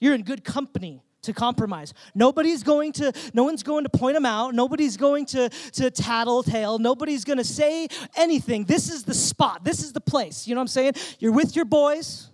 You're 0.00 0.14
in 0.14 0.22
good 0.22 0.42
company 0.42 1.02
to 1.22 1.32
compromise. 1.32 1.92
Nobody's 2.14 2.62
going 2.62 2.92
to, 2.94 3.12
no 3.34 3.44
one's 3.44 3.62
going 3.62 3.84
to 3.84 3.90
point 3.90 4.16
him 4.16 4.26
out. 4.26 4.54
Nobody's 4.54 4.96
going 4.96 5.26
to, 5.26 5.48
to 5.48 5.90
tattletale. 5.90 6.78
Nobody's 6.78 7.24
going 7.24 7.38
to 7.38 7.44
say 7.44 7.88
anything. 8.16 8.64
This 8.64 8.90
is 8.90 9.04
the 9.04 9.14
spot. 9.14 9.64
This 9.64 9.82
is 9.82 9.92
the 9.92 10.00
place. 10.00 10.48
You 10.48 10.54
know 10.54 10.60
what 10.60 10.64
I'm 10.64 10.68
saying? 10.68 10.92
You're 11.18 11.32
with 11.32 11.54
your 11.54 11.66
boys. 11.66 12.30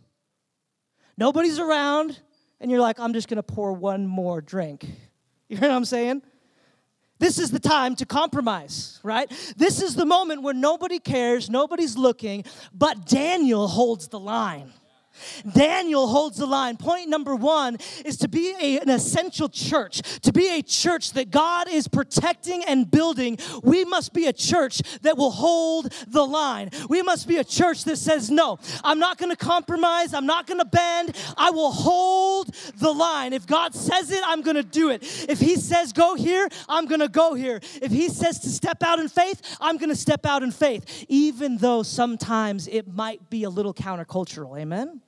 Nobody's 1.18 1.58
around. 1.58 2.20
And 2.61 2.70
you're 2.70 2.80
like, 2.80 2.99
I'm 2.99 3.12
just 3.12 3.28
going 3.28 3.37
to 3.37 3.42
pour 3.42 3.73
one 3.73 4.06
more 4.06 4.40
drink. 4.40 4.87
You 5.49 5.58
know 5.58 5.68
what 5.68 5.76
I'm 5.76 5.85
saying? 5.85 6.23
This 7.20 7.38
is 7.38 7.52
the 7.52 7.61
time 7.61 7.94
to 7.96 8.04
compromise, 8.04 8.99
right? 9.04 9.30
This 9.56 9.80
is 9.80 9.94
the 9.94 10.04
moment 10.04 10.42
where 10.42 10.54
nobody 10.54 10.99
cares, 10.99 11.49
nobody's 11.49 11.96
looking, 11.96 12.42
but 12.75 13.06
Daniel 13.06 13.68
holds 13.68 14.08
the 14.08 14.18
line. 14.18 14.73
Daniel 15.52 16.06
holds 16.06 16.38
the 16.38 16.46
line. 16.46 16.76
Point 16.76 17.08
number 17.08 17.35
one 17.35 17.76
is 18.04 18.16
to 18.18 18.28
be 18.28 18.54
a, 18.61 18.78
an 18.80 18.90
essential 18.90 19.49
church, 19.49 20.02
to 20.20 20.32
be 20.32 20.49
a 20.58 20.62
church 20.62 21.12
that 21.12 21.30
God 21.30 21.68
is 21.68 21.88
protecting 21.88 22.64
and 22.64 22.90
building. 22.90 23.38
We 23.62 23.85
must 23.85 24.12
be 24.12 24.26
a 24.26 24.32
church 24.32 24.80
that 25.02 25.16
will 25.16 25.30
hold 25.30 25.92
the 26.06 26.25
line. 26.25 26.70
We 26.88 27.02
must 27.02 27.28
be 27.28 27.37
a 27.37 27.44
church 27.44 27.85
that 27.85 27.96
says, 27.96 28.30
No, 28.30 28.58
I'm 28.85 28.99
not 28.99 29.18
going 29.18 29.30
to 29.30 29.37
compromise. 29.37 30.14
I'm 30.14 30.26
not 30.26 30.46
going 30.46 30.61
to 30.61 30.66
bend. 30.66 31.16
I 31.37 31.50
will 31.50 31.73
hold 31.73 32.54
the 32.76 32.92
line. 32.92 33.32
If 33.32 33.46
God 33.46 33.75
says 33.75 34.11
it, 34.11 34.23
I'm 34.26 34.42
going 34.42 34.56
to 34.56 34.62
do 34.62 34.90
it. 34.90 35.02
If 35.28 35.40
He 35.40 35.56
says 35.56 35.92
go 35.92 36.14
here, 36.14 36.49
I'm 36.68 36.87
going 36.87 37.00
to 37.00 37.08
go 37.08 37.35
here. 37.35 37.61
If 37.82 37.90
He 37.90 38.08
says 38.08 38.40
to 38.40 38.49
step 38.49 38.82
out 38.82 38.99
in 38.99 39.08
faith, 39.08 39.42
I'm 39.61 39.76
going 39.76 39.90
to 39.90 39.96
step 39.96 40.26
out 40.26 40.42
in 40.42 40.50
faith, 40.50 41.04
even 41.08 41.58
though 41.58 41.82
sometimes 41.82 42.68
it 42.68 42.87
might 42.88 43.30
be 43.30 43.44
a 43.44 43.50
little 43.50 43.75
countercultural. 43.75 44.58
Amen? 44.58 45.00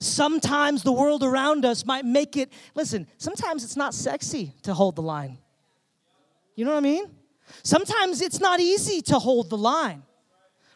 Sometimes 0.00 0.82
the 0.82 0.92
world 0.92 1.22
around 1.22 1.64
us 1.64 1.84
might 1.84 2.04
make 2.04 2.36
it, 2.36 2.52
listen, 2.74 3.06
sometimes 3.18 3.64
it's 3.64 3.76
not 3.76 3.94
sexy 3.94 4.52
to 4.62 4.74
hold 4.74 4.96
the 4.96 5.02
line. 5.02 5.38
You 6.56 6.64
know 6.64 6.72
what 6.72 6.78
I 6.78 6.80
mean? 6.80 7.04
Sometimes 7.62 8.20
it's 8.20 8.40
not 8.40 8.60
easy 8.60 9.00
to 9.02 9.18
hold 9.18 9.50
the 9.50 9.56
line, 9.56 10.02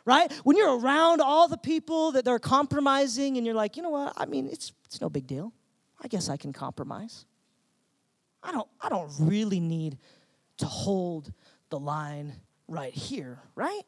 right? 0.04 0.30
When 0.44 0.56
you're 0.56 0.78
around 0.78 1.20
all 1.20 1.48
the 1.48 1.56
people 1.56 2.12
that 2.12 2.24
they're 2.24 2.38
compromising 2.38 3.36
and 3.36 3.46
you're 3.46 3.54
like, 3.54 3.76
you 3.76 3.82
know 3.82 3.90
what? 3.90 4.12
I 4.16 4.26
mean, 4.26 4.46
it's, 4.46 4.72
it's 4.84 5.00
no 5.00 5.08
big 5.08 5.26
deal. 5.26 5.52
I 6.00 6.08
guess 6.08 6.28
I 6.28 6.36
can 6.36 6.52
compromise. 6.52 7.26
I 8.42 8.52
don't, 8.52 8.68
I 8.80 8.88
don't 8.88 9.10
really 9.18 9.60
need 9.60 9.98
to 10.58 10.66
hold 10.66 11.32
the 11.70 11.78
line 11.78 12.34
right 12.66 12.92
here, 12.92 13.40
right? 13.54 13.82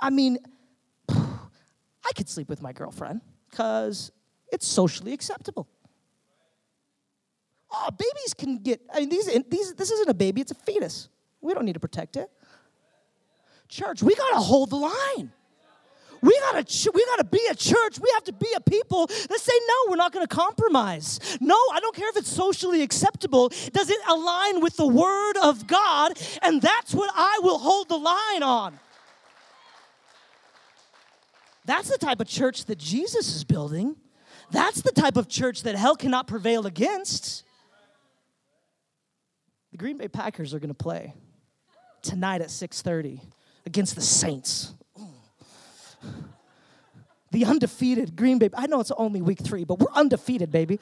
I 0.00 0.10
mean, 0.10 0.38
I 1.08 2.12
could 2.14 2.28
sleep 2.28 2.48
with 2.48 2.62
my 2.62 2.72
girlfriend 2.72 3.20
because 3.50 4.12
it's 4.52 4.66
socially 4.66 5.12
acceptable. 5.12 5.66
Oh, 7.70 7.88
babies 7.90 8.34
can 8.34 8.58
get, 8.58 8.82
I 8.92 9.00
mean, 9.00 9.08
these, 9.08 9.26
these, 9.48 9.74
this 9.74 9.90
isn't 9.90 10.08
a 10.08 10.14
baby, 10.14 10.42
it's 10.42 10.52
a 10.52 10.54
fetus. 10.54 11.08
We 11.40 11.54
don't 11.54 11.64
need 11.64 11.72
to 11.72 11.80
protect 11.80 12.16
it. 12.16 12.30
Church, 13.68 14.02
we 14.02 14.14
gotta 14.14 14.36
hold 14.36 14.70
the 14.70 14.76
line. 14.76 15.32
We 16.20 16.38
gotta, 16.38 16.90
we 16.94 17.04
gotta 17.06 17.24
be 17.24 17.40
a 17.50 17.54
church. 17.54 17.98
We 17.98 18.08
have 18.14 18.22
to 18.24 18.32
be 18.32 18.46
a 18.54 18.60
people 18.60 19.06
that 19.06 19.40
say, 19.40 19.52
no, 19.66 19.90
we're 19.90 19.96
not 19.96 20.12
gonna 20.12 20.28
compromise. 20.28 21.18
No, 21.40 21.56
I 21.72 21.80
don't 21.80 21.96
care 21.96 22.08
if 22.10 22.16
it's 22.16 22.28
socially 22.28 22.82
acceptable. 22.82 23.48
Does 23.72 23.90
it 23.90 23.98
align 24.08 24.60
with 24.60 24.76
the 24.76 24.86
word 24.86 25.36
of 25.42 25.66
God? 25.66 26.12
And 26.42 26.62
that's 26.62 26.94
what 26.94 27.10
I 27.16 27.40
will 27.42 27.58
hold 27.58 27.88
the 27.88 27.96
line 27.96 28.42
on. 28.42 28.78
That's 31.64 31.88
the 31.88 31.98
type 31.98 32.20
of 32.20 32.28
church 32.28 32.66
that 32.66 32.78
Jesus 32.78 33.34
is 33.34 33.42
building. 33.42 33.96
That's 34.52 34.82
the 34.82 34.92
type 34.92 35.16
of 35.16 35.28
church 35.28 35.62
that 35.62 35.74
hell 35.74 35.96
cannot 35.96 36.26
prevail 36.26 36.66
against. 36.66 37.42
The 39.72 39.78
Green 39.78 39.96
Bay 39.96 40.08
Packers 40.08 40.52
are 40.52 40.58
going 40.58 40.68
to 40.68 40.74
play 40.74 41.14
tonight 42.02 42.42
at 42.42 42.48
6:30 42.48 43.20
against 43.66 43.94
the 43.94 44.02
Saints. 44.02 44.74
The 47.30 47.46
undefeated 47.46 48.14
Green 48.14 48.38
Bay. 48.38 48.50
I 48.52 48.66
know 48.66 48.80
it's 48.80 48.92
only 48.98 49.22
week 49.22 49.40
3, 49.42 49.64
but 49.64 49.78
we're 49.78 49.90
undefeated, 49.94 50.52
baby. 50.52 50.78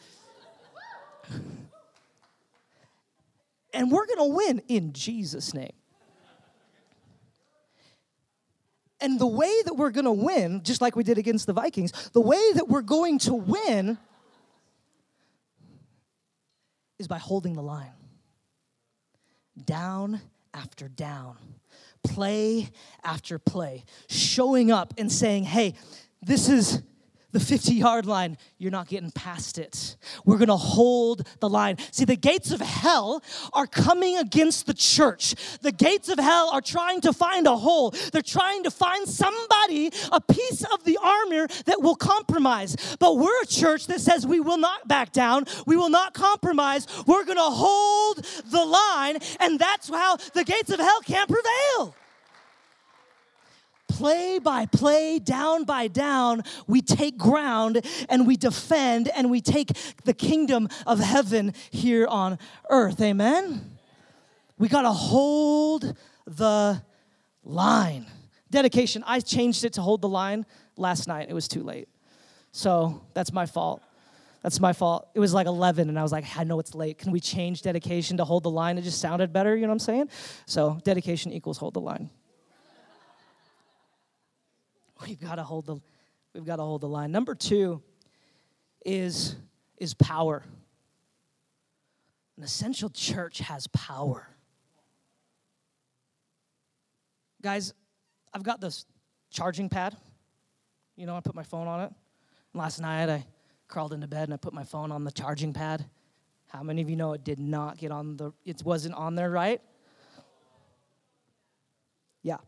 And 3.72 3.92
we're 3.92 4.06
going 4.06 4.18
to 4.18 4.34
win 4.34 4.62
in 4.66 4.92
Jesus 4.92 5.54
name. 5.54 5.70
And 9.00 9.18
the 9.18 9.26
way 9.26 9.52
that 9.64 9.74
we're 9.74 9.90
to 10.04 10.12
win, 10.12 10.62
just 10.62 10.80
like 10.80 10.94
we 10.94 11.02
did 11.02 11.18
against 11.18 11.46
the 11.46 11.52
Vikings, 11.52 12.10
the 12.12 12.20
way 12.20 12.52
that 12.54 12.68
we're 12.68 12.82
going 12.82 13.18
to 13.20 13.34
win 13.34 13.98
is 16.98 17.08
by 17.08 17.18
holding 17.18 17.54
the 17.54 17.62
line. 17.62 17.92
Down 19.64 20.20
after 20.52 20.88
down, 20.88 21.36
play 22.02 22.68
after 23.02 23.38
play, 23.38 23.84
showing 24.08 24.70
up 24.70 24.94
and 24.98 25.10
saying, 25.10 25.44
hey, 25.44 25.74
this 26.22 26.48
is 26.48 26.82
the 27.32 27.40
50 27.40 27.74
yard 27.74 28.06
line, 28.06 28.36
you're 28.58 28.70
not 28.70 28.88
getting 28.88 29.10
past 29.10 29.58
it. 29.58 29.96
We're 30.24 30.38
gonna 30.38 30.56
hold 30.56 31.26
the 31.40 31.48
line. 31.48 31.76
See, 31.92 32.04
the 32.04 32.16
gates 32.16 32.50
of 32.50 32.60
hell 32.60 33.22
are 33.52 33.66
coming 33.66 34.16
against 34.16 34.66
the 34.66 34.74
church. 34.74 35.34
The 35.62 35.72
gates 35.72 36.08
of 36.08 36.18
hell 36.18 36.50
are 36.52 36.60
trying 36.60 37.00
to 37.02 37.12
find 37.12 37.46
a 37.46 37.56
hole. 37.56 37.90
They're 38.12 38.22
trying 38.22 38.64
to 38.64 38.70
find 38.70 39.08
somebody, 39.08 39.90
a 40.12 40.20
piece 40.20 40.64
of 40.72 40.84
the 40.84 40.98
armor 41.02 41.46
that 41.66 41.80
will 41.80 41.96
compromise. 41.96 42.76
But 42.98 43.16
we're 43.16 43.42
a 43.42 43.46
church 43.46 43.86
that 43.86 44.00
says 44.00 44.26
we 44.26 44.40
will 44.40 44.58
not 44.58 44.88
back 44.88 45.12
down, 45.12 45.44
we 45.66 45.76
will 45.76 45.90
not 45.90 46.14
compromise. 46.14 46.86
We're 47.06 47.24
gonna 47.24 47.42
hold 47.42 48.24
the 48.46 48.64
line, 48.64 49.18
and 49.38 49.58
that's 49.58 49.88
how 49.88 50.16
the 50.16 50.44
gates 50.44 50.70
of 50.70 50.80
hell 50.80 51.00
can't 51.02 51.28
prevail 51.28 51.94
play 54.00 54.38
by 54.38 54.64
play, 54.64 55.18
down 55.18 55.64
by 55.64 55.86
down, 55.86 56.42
we 56.66 56.80
take 56.80 57.18
ground 57.18 57.84
and 58.08 58.26
we 58.26 58.34
defend 58.34 59.10
and 59.14 59.30
we 59.30 59.42
take 59.42 59.72
the 60.04 60.14
kingdom 60.14 60.68
of 60.86 61.00
heaven 61.00 61.52
here 61.70 62.06
on 62.06 62.38
earth. 62.70 62.98
Amen? 63.02 63.76
We 64.56 64.68
got 64.68 64.82
to 64.82 64.92
hold 64.92 65.94
the 66.26 66.82
line. 67.44 68.06
Dedication, 68.50 69.04
I 69.06 69.20
changed 69.20 69.64
it 69.64 69.74
to 69.74 69.82
hold 69.82 70.00
the 70.00 70.08
line 70.08 70.46
last 70.78 71.06
night. 71.06 71.26
It 71.28 71.34
was 71.34 71.46
too 71.46 71.62
late. 71.62 71.88
So 72.52 73.02
that's 73.12 73.34
my 73.34 73.44
fault. 73.44 73.82
That's 74.42 74.60
my 74.60 74.72
fault. 74.72 75.08
It 75.14 75.20
was 75.20 75.34
like 75.34 75.46
11, 75.46 75.90
and 75.90 75.98
I 75.98 76.02
was 76.02 76.12
like, 76.12 76.24
I 76.38 76.44
know 76.44 76.58
it's 76.58 76.74
late. 76.74 76.96
Can 76.96 77.12
we 77.12 77.20
change 77.20 77.60
dedication 77.60 78.16
to 78.16 78.24
hold 78.24 78.44
the 78.44 78.50
line? 78.50 78.78
It 78.78 78.82
just 78.82 78.98
sounded 78.98 79.30
better, 79.30 79.54
you 79.54 79.62
know 79.62 79.68
what 79.68 79.74
I'm 79.74 79.78
saying? 79.80 80.08
So 80.46 80.78
dedication 80.84 81.32
equals 81.32 81.58
hold 81.58 81.74
the 81.74 81.82
line. 81.82 82.08
We've 85.06 85.20
got 85.20 85.36
to 85.36 85.42
hold 85.42 85.66
the 85.66 85.80
we've 86.34 86.44
got 86.44 86.56
to 86.56 86.62
hold 86.62 86.82
the 86.82 86.88
line. 86.88 87.12
Number 87.12 87.34
2 87.34 87.82
is 88.84 89.36
is 89.78 89.94
power. 89.94 90.44
An 92.36 92.44
essential 92.44 92.90
church 92.90 93.38
has 93.38 93.66
power. 93.68 94.28
Guys, 97.42 97.72
I've 98.32 98.42
got 98.42 98.60
this 98.60 98.84
charging 99.30 99.68
pad. 99.68 99.96
You 100.96 101.06
know, 101.06 101.16
I 101.16 101.20
put 101.20 101.34
my 101.34 101.42
phone 101.42 101.66
on 101.66 101.80
it. 101.80 101.92
Last 102.52 102.80
night 102.80 103.08
I 103.08 103.24
crawled 103.68 103.92
into 103.92 104.06
bed 104.06 104.24
and 104.24 104.34
I 104.34 104.36
put 104.36 104.52
my 104.52 104.64
phone 104.64 104.92
on 104.92 105.04
the 105.04 105.12
charging 105.12 105.52
pad. 105.52 105.84
How 106.48 106.62
many 106.62 106.82
of 106.82 106.90
you 106.90 106.96
know 106.96 107.12
it 107.12 107.24
did 107.24 107.38
not 107.38 107.78
get 107.78 107.92
on 107.92 108.16
the 108.16 108.32
it 108.44 108.62
wasn't 108.64 108.94
on 108.94 109.14
there 109.14 109.30
right? 109.30 109.60
Yeah. 112.22 112.38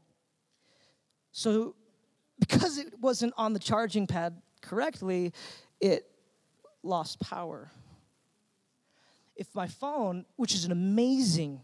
So 1.30 1.74
because 2.48 2.76
it 2.76 2.98
wasn't 3.00 3.32
on 3.36 3.52
the 3.52 3.60
charging 3.60 4.08
pad 4.08 4.42
correctly, 4.62 5.32
it 5.80 6.10
lost 6.82 7.20
power. 7.20 7.70
If 9.36 9.54
my 9.54 9.68
phone, 9.68 10.24
which 10.34 10.52
is 10.52 10.64
an 10.64 10.72
amazing, 10.72 11.60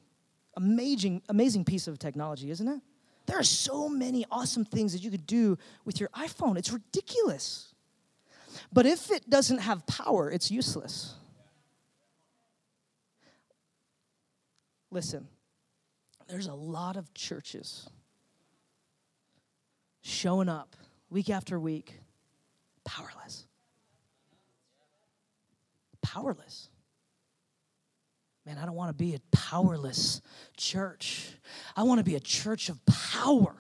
amazing, 0.57 1.23
amazing 1.29 1.65
piece 1.65 1.89
of 1.89 1.99
technology, 1.99 2.51
isn't 2.51 2.69
it? 2.69 2.81
There 3.27 3.37
are 3.37 3.43
so 3.45 3.89
many 3.89 4.25
awesome 4.31 4.65
things 4.65 4.93
that 4.93 5.03
you 5.03 5.11
could 5.11 5.27
do 5.27 5.59
with 5.85 5.99
your 5.99 6.11
iPhone. 6.11 6.57
It's 6.57 6.73
ridiculous. 6.73 7.75
But 8.73 8.87
if 8.87 9.11
it 9.11 9.29
doesn't 9.29 9.59
have 9.59 9.85
power, 9.87 10.31
it's 10.31 10.49
useless. 10.49 11.15
Listen, 14.93 15.27
there's 16.29 16.47
a 16.47 16.55
lot 16.55 16.97
of 16.97 17.13
churches 17.15 17.89
showing 20.03 20.49
up 20.49 20.77
week 21.11 21.31
after 21.31 21.59
week, 21.59 22.01
powerless. 22.85 23.47
Powerless. 26.03 26.69
Man, 28.47 28.57
I 28.59 28.65
don't 28.65 28.75
want 28.75 28.89
to 28.89 28.95
be 28.95 29.15
a 29.15 29.21
powerless 29.31 30.23
church. 30.57 31.35
I 31.77 31.83
want 31.83 31.99
to 31.99 32.05
be 32.05 32.15
a 32.15 32.21
church 32.21 32.71
of 32.71 32.81
power. 32.87 33.55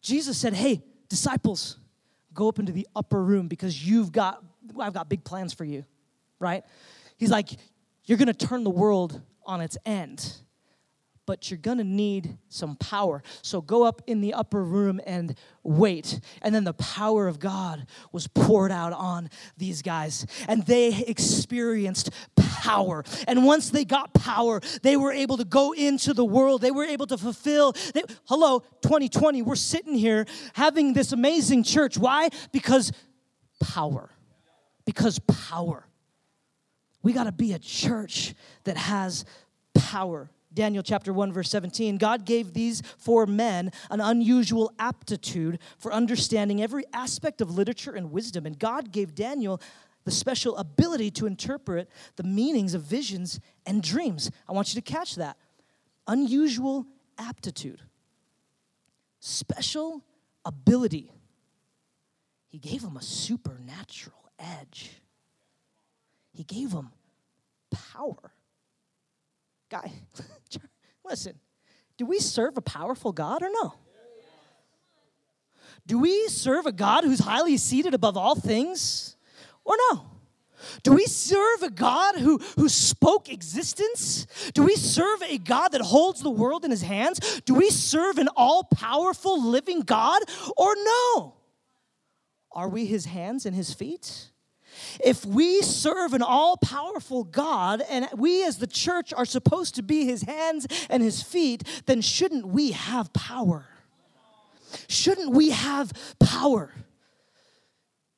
Jesus 0.00 0.38
said, 0.38 0.54
Hey, 0.54 0.82
disciples, 1.08 1.78
go 2.32 2.48
up 2.48 2.58
into 2.58 2.72
the 2.72 2.86
upper 2.96 3.22
room 3.22 3.48
because 3.48 3.86
you've 3.86 4.12
got, 4.12 4.42
I've 4.78 4.94
got 4.94 5.08
big 5.08 5.24
plans 5.24 5.52
for 5.52 5.64
you, 5.64 5.84
right? 6.38 6.64
He's 7.18 7.30
like, 7.30 7.50
You're 8.06 8.18
going 8.18 8.32
to 8.32 8.46
turn 8.46 8.64
the 8.64 8.70
world 8.70 9.20
on 9.44 9.60
its 9.60 9.76
end 9.84 10.36
but 11.26 11.50
you're 11.50 11.58
gonna 11.58 11.84
need 11.84 12.36
some 12.48 12.76
power. 12.76 13.22
So 13.42 13.60
go 13.60 13.84
up 13.84 14.02
in 14.06 14.20
the 14.20 14.34
upper 14.34 14.62
room 14.62 15.00
and 15.06 15.36
wait. 15.62 16.20
And 16.42 16.54
then 16.54 16.64
the 16.64 16.74
power 16.74 17.28
of 17.28 17.38
God 17.38 17.86
was 18.12 18.26
poured 18.26 18.70
out 18.70 18.92
on 18.92 19.30
these 19.56 19.82
guys, 19.82 20.26
and 20.48 20.64
they 20.66 21.04
experienced 21.06 22.10
power. 22.36 23.04
And 23.26 23.44
once 23.44 23.70
they 23.70 23.84
got 23.84 24.14
power, 24.14 24.60
they 24.82 24.96
were 24.96 25.12
able 25.12 25.36
to 25.38 25.44
go 25.44 25.72
into 25.72 26.14
the 26.14 26.24
world. 26.24 26.60
They 26.60 26.70
were 26.70 26.84
able 26.84 27.06
to 27.06 27.18
fulfill. 27.18 27.72
They, 27.94 28.02
hello, 28.26 28.60
2020, 28.82 29.42
we're 29.42 29.54
sitting 29.54 29.94
here 29.94 30.26
having 30.54 30.92
this 30.92 31.12
amazing 31.12 31.62
church. 31.62 31.96
Why? 31.98 32.28
Because 32.52 32.92
power. 33.60 34.10
Because 34.84 35.18
power. 35.20 35.86
We 37.02 37.12
gotta 37.12 37.32
be 37.32 37.52
a 37.52 37.58
church 37.58 38.34
that 38.64 38.76
has 38.76 39.24
power. 39.74 40.30
Daniel 40.54 40.82
chapter 40.82 41.12
1 41.12 41.32
verse 41.32 41.50
17 41.50 41.98
God 41.98 42.24
gave 42.24 42.52
these 42.52 42.82
four 42.96 43.26
men 43.26 43.72
an 43.90 44.00
unusual 44.00 44.72
aptitude 44.78 45.58
for 45.78 45.92
understanding 45.92 46.62
every 46.62 46.84
aspect 46.92 47.40
of 47.40 47.56
literature 47.56 47.92
and 47.92 48.12
wisdom 48.12 48.46
and 48.46 48.58
God 48.58 48.92
gave 48.92 49.14
Daniel 49.14 49.60
the 50.04 50.10
special 50.10 50.56
ability 50.56 51.10
to 51.12 51.26
interpret 51.26 51.90
the 52.16 52.22
meanings 52.22 52.74
of 52.74 52.82
visions 52.82 53.40
and 53.66 53.82
dreams. 53.82 54.30
I 54.48 54.52
want 54.52 54.74
you 54.74 54.80
to 54.80 54.92
catch 54.92 55.16
that. 55.16 55.36
Unusual 56.06 56.86
aptitude. 57.18 57.80
Special 59.20 60.02
ability. 60.44 61.10
He 62.48 62.58
gave 62.58 62.82
him 62.82 62.96
a 62.96 63.02
supernatural 63.02 64.30
edge. 64.38 64.90
He 66.32 66.44
gave 66.44 66.72
him 66.72 66.90
power. 67.70 68.33
Guy, 69.70 69.92
listen, 71.04 71.38
do 71.96 72.06
we 72.06 72.18
serve 72.18 72.56
a 72.56 72.62
powerful 72.62 73.12
God 73.12 73.42
or 73.42 73.50
no? 73.50 73.74
Do 75.86 75.98
we 75.98 76.28
serve 76.28 76.66
a 76.66 76.72
God 76.72 77.04
who's 77.04 77.20
highly 77.20 77.56
seated 77.56 77.94
above 77.94 78.16
all 78.16 78.34
things 78.34 79.16
or 79.64 79.74
no? 79.90 80.06
Do 80.82 80.94
we 80.94 81.04
serve 81.04 81.62
a 81.62 81.70
God 81.70 82.16
who, 82.16 82.38
who 82.56 82.68
spoke 82.68 83.28
existence? 83.28 84.26
Do 84.54 84.64
we 84.64 84.76
serve 84.76 85.22
a 85.22 85.36
God 85.38 85.72
that 85.72 85.82
holds 85.82 86.22
the 86.22 86.30
world 86.30 86.64
in 86.64 86.70
his 86.70 86.82
hands? 86.82 87.42
Do 87.44 87.54
we 87.54 87.70
serve 87.70 88.16
an 88.18 88.28
all 88.34 88.64
powerful 88.64 89.42
living 89.42 89.80
God 89.80 90.22
or 90.56 90.74
no? 90.74 91.34
Are 92.52 92.68
we 92.68 92.86
his 92.86 93.04
hands 93.04 93.44
and 93.44 93.54
his 93.54 93.74
feet? 93.74 94.30
If 95.02 95.24
we 95.24 95.62
serve 95.62 96.14
an 96.14 96.22
all 96.22 96.56
powerful 96.56 97.24
God 97.24 97.82
and 97.88 98.08
we 98.16 98.44
as 98.44 98.58
the 98.58 98.66
church 98.66 99.12
are 99.12 99.24
supposed 99.24 99.74
to 99.76 99.82
be 99.82 100.04
his 100.04 100.22
hands 100.22 100.66
and 100.90 101.02
his 101.02 101.22
feet, 101.22 101.62
then 101.86 102.00
shouldn't 102.00 102.46
we 102.46 102.72
have 102.72 103.12
power? 103.12 103.66
Shouldn't 104.88 105.32
we 105.32 105.50
have 105.50 105.92
power? 106.18 106.72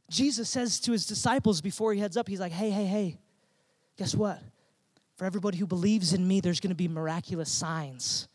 Jesus 0.09 0.49
says 0.49 0.81
to 0.81 0.93
his 0.93 1.07
disciples 1.07 1.61
before 1.61 1.93
he 1.93 2.01
heads 2.01 2.17
up, 2.17 2.29
he's 2.29 2.41
like, 2.41 2.53
hey, 2.53 2.71
hey, 2.71 2.85
hey, 2.85 3.19
guess 3.97 4.15
what? 4.15 4.41
For 5.17 5.25
everybody 5.25 5.59
who 5.59 5.67
believes 5.67 6.13
in 6.13 6.27
me, 6.27 6.41
there's 6.41 6.61
gonna 6.61 6.75
be 6.75 6.89
miraculous 6.89 7.51
signs. 7.51 8.29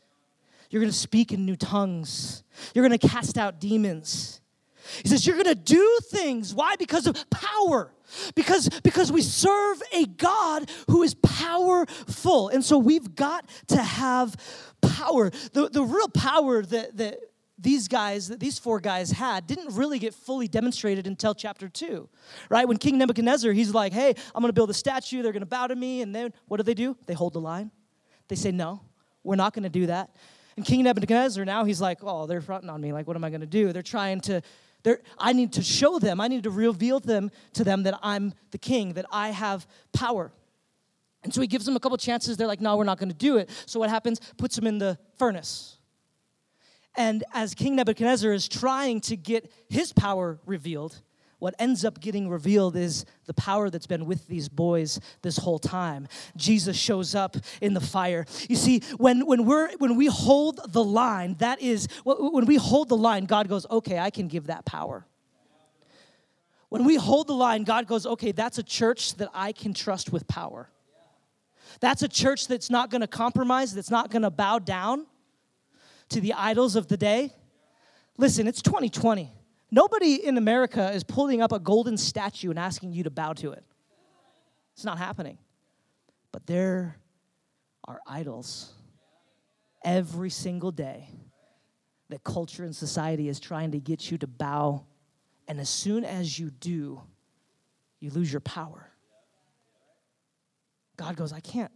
You're 0.69 0.81
gonna 0.81 0.91
speak 0.91 1.31
in 1.31 1.45
new 1.45 1.55
tongues, 1.55 2.43
you're 2.73 2.83
gonna 2.83 2.97
cast 2.97 3.37
out 3.37 3.59
demons. 3.59 4.40
He 5.03 5.09
says, 5.09 5.25
You're 5.25 5.37
gonna 5.37 5.55
do 5.55 5.99
things. 6.09 6.53
Why? 6.53 6.75
Because 6.75 7.07
of 7.07 7.29
power. 7.29 7.93
Because, 8.35 8.67
because 8.83 9.11
we 9.11 9.21
serve 9.21 9.81
a 9.93 10.05
God 10.05 10.69
who 10.89 11.01
is 11.03 11.13
powerful. 11.13 12.49
And 12.49 12.63
so 12.63 12.77
we've 12.77 13.15
got 13.15 13.49
to 13.67 13.77
have 13.77 14.35
power. 14.81 15.29
The, 15.53 15.69
the 15.69 15.83
real 15.83 16.09
power 16.09 16.61
that, 16.61 16.97
that 16.97 17.19
these 17.61 17.87
guys, 17.87 18.27
that 18.29 18.39
these 18.39 18.57
four 18.57 18.79
guys 18.79 19.11
had, 19.11 19.45
didn't 19.45 19.75
really 19.75 19.99
get 19.99 20.13
fully 20.13 20.47
demonstrated 20.47 21.05
until 21.05 21.35
chapter 21.35 21.69
two, 21.69 22.09
right? 22.49 22.67
When 22.67 22.77
King 22.77 22.97
Nebuchadnezzar, 22.97 23.51
he's 23.51 23.73
like, 23.73 23.93
hey, 23.93 24.13
I'm 24.33 24.41
gonna 24.41 24.51
build 24.51 24.71
a 24.71 24.73
statue, 24.73 25.21
they're 25.21 25.31
gonna 25.31 25.45
bow 25.45 25.67
to 25.67 25.75
me. 25.75 26.01
And 26.01 26.13
then 26.13 26.33
what 26.47 26.57
do 26.57 26.63
they 26.63 26.73
do? 26.73 26.97
They 27.05 27.13
hold 27.13 27.33
the 27.33 27.41
line. 27.41 27.71
They 28.27 28.35
say, 28.35 28.51
no, 28.51 28.81
we're 29.23 29.35
not 29.35 29.53
gonna 29.53 29.69
do 29.69 29.85
that. 29.85 30.15
And 30.57 30.65
King 30.65 30.83
Nebuchadnezzar 30.83 31.45
now 31.45 31.63
he's 31.63 31.79
like, 31.79 31.99
oh, 32.01 32.25
they're 32.25 32.41
fronting 32.41 32.69
on 32.69 32.81
me. 32.81 32.93
Like, 32.93 33.07
what 33.07 33.15
am 33.15 33.23
I 33.23 33.29
gonna 33.29 33.45
do? 33.45 33.71
They're 33.71 33.83
trying 33.83 34.21
to 34.21 34.41
they're, 34.83 34.99
I 35.17 35.33
need 35.33 35.53
to 35.53 35.63
show 35.63 35.99
them, 35.99 36.19
I 36.19 36.27
need 36.27 36.43
to 36.43 36.49
reveal 36.49 36.99
them 36.99 37.31
to 37.53 37.63
them 37.63 37.83
that 37.83 37.99
I'm 38.01 38.33
the 38.51 38.57
king, 38.57 38.93
that 38.93 39.05
I 39.11 39.29
have 39.29 39.67
power. 39.93 40.31
And 41.23 41.33
so 41.33 41.41
he 41.41 41.47
gives 41.47 41.65
them 41.65 41.75
a 41.75 41.79
couple 41.79 41.97
chances. 41.97 42.37
They're 42.37 42.47
like, 42.47 42.61
no, 42.61 42.77
we're 42.77 42.83
not 42.83 42.97
going 42.97 43.09
to 43.09 43.15
do 43.15 43.37
it. 43.37 43.49
So 43.65 43.79
what 43.79 43.89
happens? 43.89 44.19
Puts 44.37 44.55
them 44.55 44.65
in 44.65 44.79
the 44.79 44.97
furnace. 45.17 45.77
And 46.95 47.23
as 47.33 47.53
King 47.53 47.75
Nebuchadnezzar 47.75 48.31
is 48.33 48.47
trying 48.47 49.01
to 49.01 49.15
get 49.15 49.51
his 49.69 49.93
power 49.93 50.39
revealed, 50.45 51.01
what 51.41 51.55
ends 51.57 51.83
up 51.83 51.99
getting 51.99 52.29
revealed 52.29 52.75
is 52.75 53.03
the 53.25 53.33
power 53.33 53.71
that's 53.71 53.87
been 53.87 54.05
with 54.05 54.27
these 54.27 54.47
boys 54.47 54.99
this 55.23 55.37
whole 55.37 55.57
time. 55.57 56.07
Jesus 56.37 56.77
shows 56.77 57.15
up 57.15 57.35
in 57.61 57.73
the 57.73 57.81
fire. 57.81 58.27
You 58.47 58.55
see, 58.55 58.83
when, 58.97 59.25
when, 59.25 59.45
we're, 59.45 59.75
when 59.77 59.95
we 59.95 60.05
hold 60.05 60.59
the 60.71 60.83
line, 60.83 61.35
that 61.39 61.59
is, 61.59 61.87
when 62.03 62.45
we 62.45 62.57
hold 62.57 62.89
the 62.89 62.95
line, 62.95 63.25
God 63.25 63.47
goes, 63.47 63.65
okay, 63.71 63.97
I 63.97 64.11
can 64.11 64.27
give 64.27 64.47
that 64.47 64.65
power. 64.65 65.07
When 66.69 66.85
we 66.85 66.95
hold 66.95 67.25
the 67.25 67.33
line, 67.33 67.63
God 67.63 67.87
goes, 67.87 68.05
okay, 68.05 68.31
that's 68.31 68.59
a 68.59 68.63
church 68.63 69.15
that 69.15 69.29
I 69.33 69.51
can 69.51 69.73
trust 69.73 70.11
with 70.11 70.27
power. 70.27 70.69
That's 71.79 72.03
a 72.03 72.07
church 72.07 72.49
that's 72.49 72.69
not 72.69 72.91
gonna 72.91 73.07
compromise, 73.07 73.73
that's 73.73 73.89
not 73.89 74.11
gonna 74.11 74.29
bow 74.29 74.59
down 74.59 75.07
to 76.09 76.21
the 76.21 76.33
idols 76.33 76.75
of 76.75 76.87
the 76.87 76.97
day. 76.97 77.33
Listen, 78.19 78.47
it's 78.47 78.61
2020. 78.61 79.31
Nobody 79.71 80.25
in 80.25 80.37
America 80.37 80.91
is 80.91 81.03
pulling 81.03 81.41
up 81.41 81.53
a 81.53 81.59
golden 81.59 81.97
statue 81.97 82.49
and 82.49 82.59
asking 82.59 82.91
you 82.91 83.03
to 83.03 83.09
bow 83.09 83.33
to 83.33 83.51
it. 83.53 83.63
It's 84.73 84.83
not 84.83 84.97
happening. 84.97 85.37
But 86.31 86.45
there 86.45 86.97
are 87.85 88.01
idols 88.05 88.73
every 89.83 90.29
single 90.29 90.71
day 90.71 91.07
that 92.09 92.23
culture 92.23 92.65
and 92.65 92.75
society 92.75 93.29
is 93.29 93.39
trying 93.39 93.71
to 93.71 93.79
get 93.79 94.11
you 94.11 94.17
to 94.17 94.27
bow. 94.27 94.85
And 95.47 95.59
as 95.59 95.69
soon 95.69 96.03
as 96.03 96.37
you 96.37 96.49
do, 96.51 97.01
you 98.01 98.09
lose 98.09 98.31
your 98.31 98.41
power. 98.41 98.89
God 100.97 101.15
goes, 101.15 101.31
I 101.31 101.39
can't 101.39 101.71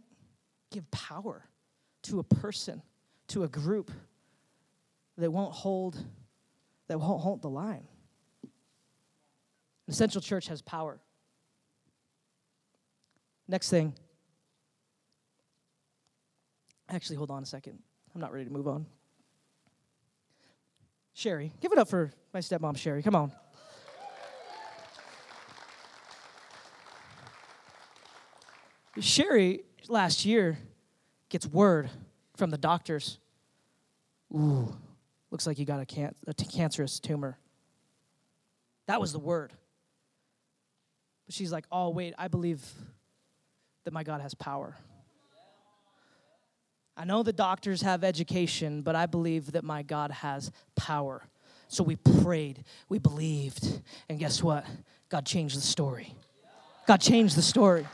give 0.70 0.88
power 0.90 1.48
to 2.02 2.18
a 2.18 2.22
person, 2.22 2.82
to 3.28 3.44
a 3.44 3.48
group 3.48 3.90
that 5.16 5.30
won't 5.30 5.54
hold 5.54 5.96
that 6.88 6.98
won't 6.98 7.20
hold 7.20 7.42
the 7.42 7.50
line. 7.50 7.86
The 9.86 9.92
Essential 9.92 10.20
Church 10.20 10.48
has 10.48 10.62
power. 10.62 11.00
Next 13.48 13.70
thing. 13.70 13.94
Actually, 16.88 17.16
hold 17.16 17.30
on 17.30 17.42
a 17.42 17.46
second. 17.46 17.78
I'm 18.14 18.20
not 18.20 18.32
ready 18.32 18.44
to 18.44 18.52
move 18.52 18.68
on. 18.68 18.86
Sherry, 21.14 21.52
give 21.60 21.72
it 21.72 21.78
up 21.78 21.88
for 21.88 22.12
my 22.34 22.40
stepmom, 22.40 22.76
Sherry. 22.76 23.02
Come 23.02 23.14
on. 23.14 23.32
Sherry 28.98 29.62
last 29.88 30.24
year 30.24 30.58
gets 31.28 31.46
word 31.46 31.90
from 32.36 32.50
the 32.50 32.58
doctors. 32.58 33.18
Ooh, 34.34 34.74
Looks 35.36 35.46
like 35.46 35.58
you 35.58 35.66
got 35.66 35.80
a, 35.80 35.84
can- 35.84 36.14
a 36.26 36.32
t- 36.32 36.46
cancerous 36.46 36.98
tumor. 36.98 37.36
That 38.86 39.02
was 39.02 39.12
the 39.12 39.18
word. 39.18 39.52
But 41.26 41.34
she's 41.34 41.52
like, 41.52 41.66
oh, 41.70 41.90
wait, 41.90 42.14
I 42.16 42.28
believe 42.28 42.64
that 43.84 43.92
my 43.92 44.02
God 44.02 44.22
has 44.22 44.32
power. 44.32 44.78
I 46.96 47.04
know 47.04 47.22
the 47.22 47.34
doctors 47.34 47.82
have 47.82 48.02
education, 48.02 48.80
but 48.80 48.96
I 48.96 49.04
believe 49.04 49.52
that 49.52 49.62
my 49.62 49.82
God 49.82 50.10
has 50.10 50.50
power. 50.74 51.22
So 51.68 51.84
we 51.84 51.96
prayed, 51.96 52.64
we 52.88 52.98
believed, 52.98 53.82
and 54.08 54.18
guess 54.18 54.42
what? 54.42 54.64
God 55.10 55.26
changed 55.26 55.54
the 55.54 55.60
story. 55.60 56.14
God 56.86 57.02
changed 57.02 57.36
the 57.36 57.42
story. 57.42 57.86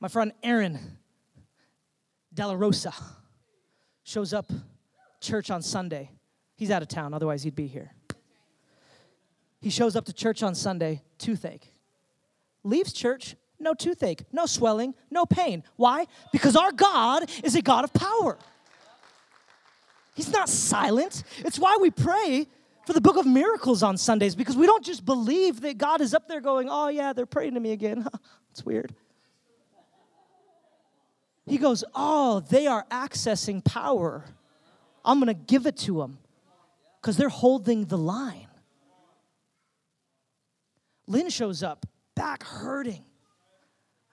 My 0.00 0.08
friend 0.08 0.32
Aaron 0.42 0.80
Della 2.34 2.56
Rosa 2.56 2.94
shows 4.04 4.32
up 4.32 4.50
church 5.20 5.50
on 5.50 5.62
Sunday. 5.62 6.10
He's 6.56 6.70
out 6.70 6.82
of 6.82 6.88
town, 6.88 7.14
otherwise, 7.14 7.42
he'd 7.42 7.54
be 7.54 7.66
here. 7.66 7.92
He 9.60 9.70
shows 9.70 9.94
up 9.94 10.04
to 10.06 10.12
church 10.12 10.42
on 10.42 10.54
Sunday, 10.54 11.02
toothache. 11.18 11.72
Leaves 12.64 12.92
church, 12.92 13.36
no 13.60 13.74
toothache, 13.74 14.24
no 14.32 14.46
swelling, 14.46 14.94
no 15.10 15.24
pain. 15.24 15.62
Why? 15.76 16.06
Because 16.32 16.56
our 16.56 16.72
God 16.72 17.30
is 17.44 17.54
a 17.54 17.62
God 17.62 17.84
of 17.84 17.92
power. 17.92 18.38
He's 20.14 20.32
not 20.32 20.48
silent. 20.48 21.22
It's 21.38 21.58
why 21.58 21.78
we 21.80 21.90
pray 21.90 22.46
for 22.86 22.92
the 22.92 23.00
book 23.00 23.16
of 23.16 23.26
miracles 23.26 23.82
on 23.82 23.96
Sundays 23.96 24.34
because 24.34 24.56
we 24.56 24.66
don't 24.66 24.84
just 24.84 25.04
believe 25.04 25.60
that 25.60 25.78
God 25.78 26.00
is 26.00 26.12
up 26.12 26.28
there 26.28 26.40
going, 26.40 26.68
oh, 26.70 26.88
yeah, 26.88 27.12
they're 27.12 27.26
praying 27.26 27.54
to 27.54 27.60
me 27.60 27.72
again. 27.72 28.06
it's 28.50 28.64
weird. 28.64 28.94
He 31.46 31.58
goes, 31.58 31.84
oh, 31.94 32.40
they 32.40 32.66
are 32.66 32.86
accessing 32.90 33.64
power. 33.64 34.24
I'm 35.04 35.18
going 35.18 35.34
to 35.34 35.34
give 35.34 35.66
it 35.66 35.76
to 35.78 35.98
them 35.98 36.18
because 37.00 37.16
they're 37.16 37.28
holding 37.28 37.86
the 37.86 37.98
line. 37.98 38.46
Lynn 41.06 41.30
shows 41.30 41.62
up, 41.62 41.84
back 42.14 42.44
hurting. 42.44 43.04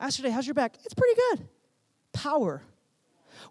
Yesterday, 0.02 0.30
how's 0.32 0.48
your 0.48 0.56
back? 0.56 0.76
It's 0.84 0.94
pretty 0.94 1.20
good. 1.30 1.48
Power. 2.14 2.64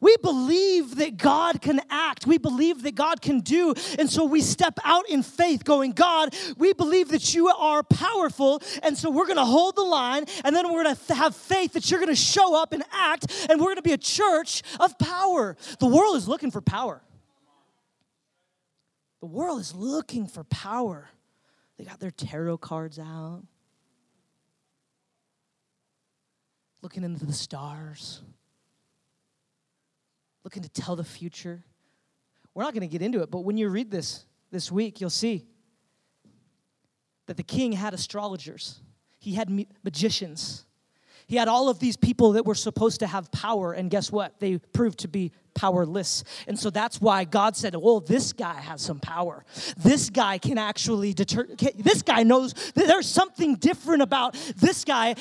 We 0.00 0.16
believe 0.22 0.96
that 0.96 1.16
God 1.16 1.60
can 1.60 1.80
act. 1.90 2.26
We 2.26 2.38
believe 2.38 2.82
that 2.82 2.94
God 2.94 3.20
can 3.20 3.40
do. 3.40 3.74
And 3.98 4.08
so 4.08 4.24
we 4.24 4.40
step 4.40 4.78
out 4.84 5.08
in 5.08 5.22
faith, 5.22 5.64
going, 5.64 5.92
God, 5.92 6.34
we 6.56 6.72
believe 6.72 7.08
that 7.08 7.34
you 7.34 7.48
are 7.48 7.82
powerful. 7.82 8.62
And 8.82 8.96
so 8.96 9.10
we're 9.10 9.26
going 9.26 9.36
to 9.36 9.44
hold 9.44 9.76
the 9.76 9.82
line. 9.82 10.24
And 10.44 10.54
then 10.54 10.72
we're 10.72 10.84
going 10.84 10.96
to 10.96 11.14
have 11.14 11.34
faith 11.34 11.72
that 11.72 11.90
you're 11.90 12.00
going 12.00 12.08
to 12.08 12.16
show 12.16 12.60
up 12.60 12.72
and 12.72 12.84
act. 12.92 13.46
And 13.48 13.60
we're 13.60 13.66
going 13.66 13.76
to 13.76 13.82
be 13.82 13.92
a 13.92 13.98
church 13.98 14.62
of 14.80 14.98
power. 14.98 15.56
The 15.78 15.86
world 15.86 16.16
is 16.16 16.28
looking 16.28 16.50
for 16.50 16.60
power. 16.60 17.02
The 19.20 19.26
world 19.26 19.60
is 19.60 19.74
looking 19.74 20.26
for 20.26 20.44
power. 20.44 21.08
They 21.76 21.84
got 21.84 22.00
their 22.00 22.10
tarot 22.10 22.58
cards 22.58 22.98
out, 22.98 23.42
looking 26.82 27.04
into 27.04 27.24
the 27.24 27.32
stars 27.32 28.22
looking 30.48 30.62
to 30.62 30.70
tell 30.70 30.96
the 30.96 31.04
future. 31.04 31.62
We're 32.54 32.62
not 32.62 32.72
going 32.72 32.80
to 32.80 32.86
get 32.88 33.02
into 33.02 33.20
it, 33.20 33.30
but 33.30 33.40
when 33.40 33.58
you 33.58 33.68
read 33.68 33.90
this 33.90 34.24
this 34.50 34.72
week, 34.72 34.98
you'll 34.98 35.10
see 35.10 35.44
that 37.26 37.36
the 37.36 37.42
king 37.42 37.72
had 37.72 37.92
astrologers, 37.92 38.80
he 39.18 39.34
had 39.34 39.66
magicians, 39.84 40.64
he 41.26 41.36
had 41.36 41.48
all 41.48 41.68
of 41.68 41.80
these 41.80 41.98
people 41.98 42.32
that 42.32 42.46
were 42.46 42.54
supposed 42.54 43.00
to 43.00 43.06
have 43.06 43.30
power, 43.30 43.74
and 43.74 43.90
guess 43.90 44.10
what? 44.10 44.40
They 44.40 44.56
proved 44.56 45.00
to 45.00 45.08
be 45.08 45.32
powerless. 45.52 46.24
And 46.46 46.58
so 46.58 46.70
that's 46.70 46.98
why 46.98 47.24
God 47.24 47.54
said, 47.54 47.76
Well, 47.76 48.00
this 48.00 48.32
guy 48.32 48.58
has 48.58 48.80
some 48.80 49.00
power. 49.00 49.44
This 49.76 50.08
guy 50.08 50.38
can 50.38 50.56
actually 50.56 51.12
deter, 51.12 51.46
this 51.76 52.00
guy 52.00 52.22
knows 52.22 52.54
there's 52.74 53.06
something 53.06 53.56
different 53.56 54.00
about 54.00 54.32
this 54.56 54.86
guy. 54.86 55.14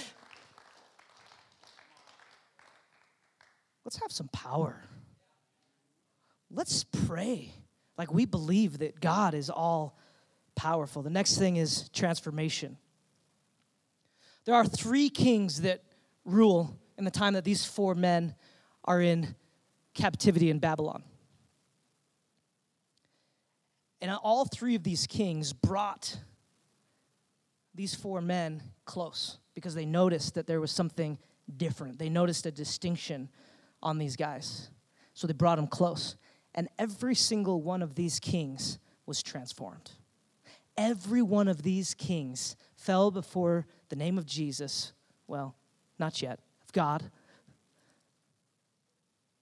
Let's 3.84 3.98
have 3.98 4.14
some 4.14 4.30
power 4.30 4.87
let's 6.52 6.84
pray 6.84 7.54
like 7.98 8.14
we 8.14 8.26
believe 8.26 8.80
that 8.80 9.00
God 9.00 9.34
is 9.34 9.50
all 9.50 9.98
powerful. 10.56 11.02
The 11.02 11.10
next 11.10 11.38
thing 11.38 11.58
is 11.58 11.90
transformation. 11.90 12.78
There 14.46 14.56
are 14.56 14.66
three 14.66 15.10
kings 15.10 15.62
that 15.62 15.84
rule 16.26 16.78
in 16.98 17.06
the 17.06 17.12
time 17.12 17.34
that 17.34 17.44
these 17.44 17.66
four 17.66 17.96
men 17.96 18.36
are 18.86 19.02
in 19.02 19.36
captivity 19.94 20.50
in 20.50 20.60
Babylon. 20.60 21.04
And 24.02 24.12
all 24.12 24.46
three 24.46 24.76
of 24.76 24.84
these 24.84 25.08
kings 25.08 25.54
brought 25.54 26.18
these 27.74 27.96
four 27.96 28.22
men 28.22 28.62
close 28.86 29.38
because 29.54 29.74
they 29.74 29.86
noticed 29.86 30.36
that 30.36 30.48
there 30.48 30.62
was 30.62 30.72
something 30.72 31.18
different. 31.56 31.98
They 31.98 32.10
noticed 32.10 32.46
a 32.46 32.52
distinction 32.52 33.30
on 33.82 33.98
these 33.98 34.16
guys. 34.16 34.70
So 35.14 35.28
they 35.28 35.34
brought 35.34 35.56
them 35.56 35.68
close. 35.68 36.16
And 36.58 36.68
every 36.80 37.14
single 37.14 37.62
one 37.62 37.84
of 37.84 37.94
these 37.94 38.20
kings 38.20 38.80
was 39.06 39.22
transformed. 39.22 39.92
Every 40.76 41.22
one 41.22 41.48
of 41.48 41.62
these 41.62 41.94
kings 41.94 42.56
fell 42.76 43.12
before 43.12 43.68
the 43.90 43.96
name 43.96 44.18
of 44.18 44.26
Jesus. 44.26 44.92
Well, 45.28 45.56
not 46.00 46.22
yet, 46.22 46.40
of 46.64 46.74
God. 46.74 47.04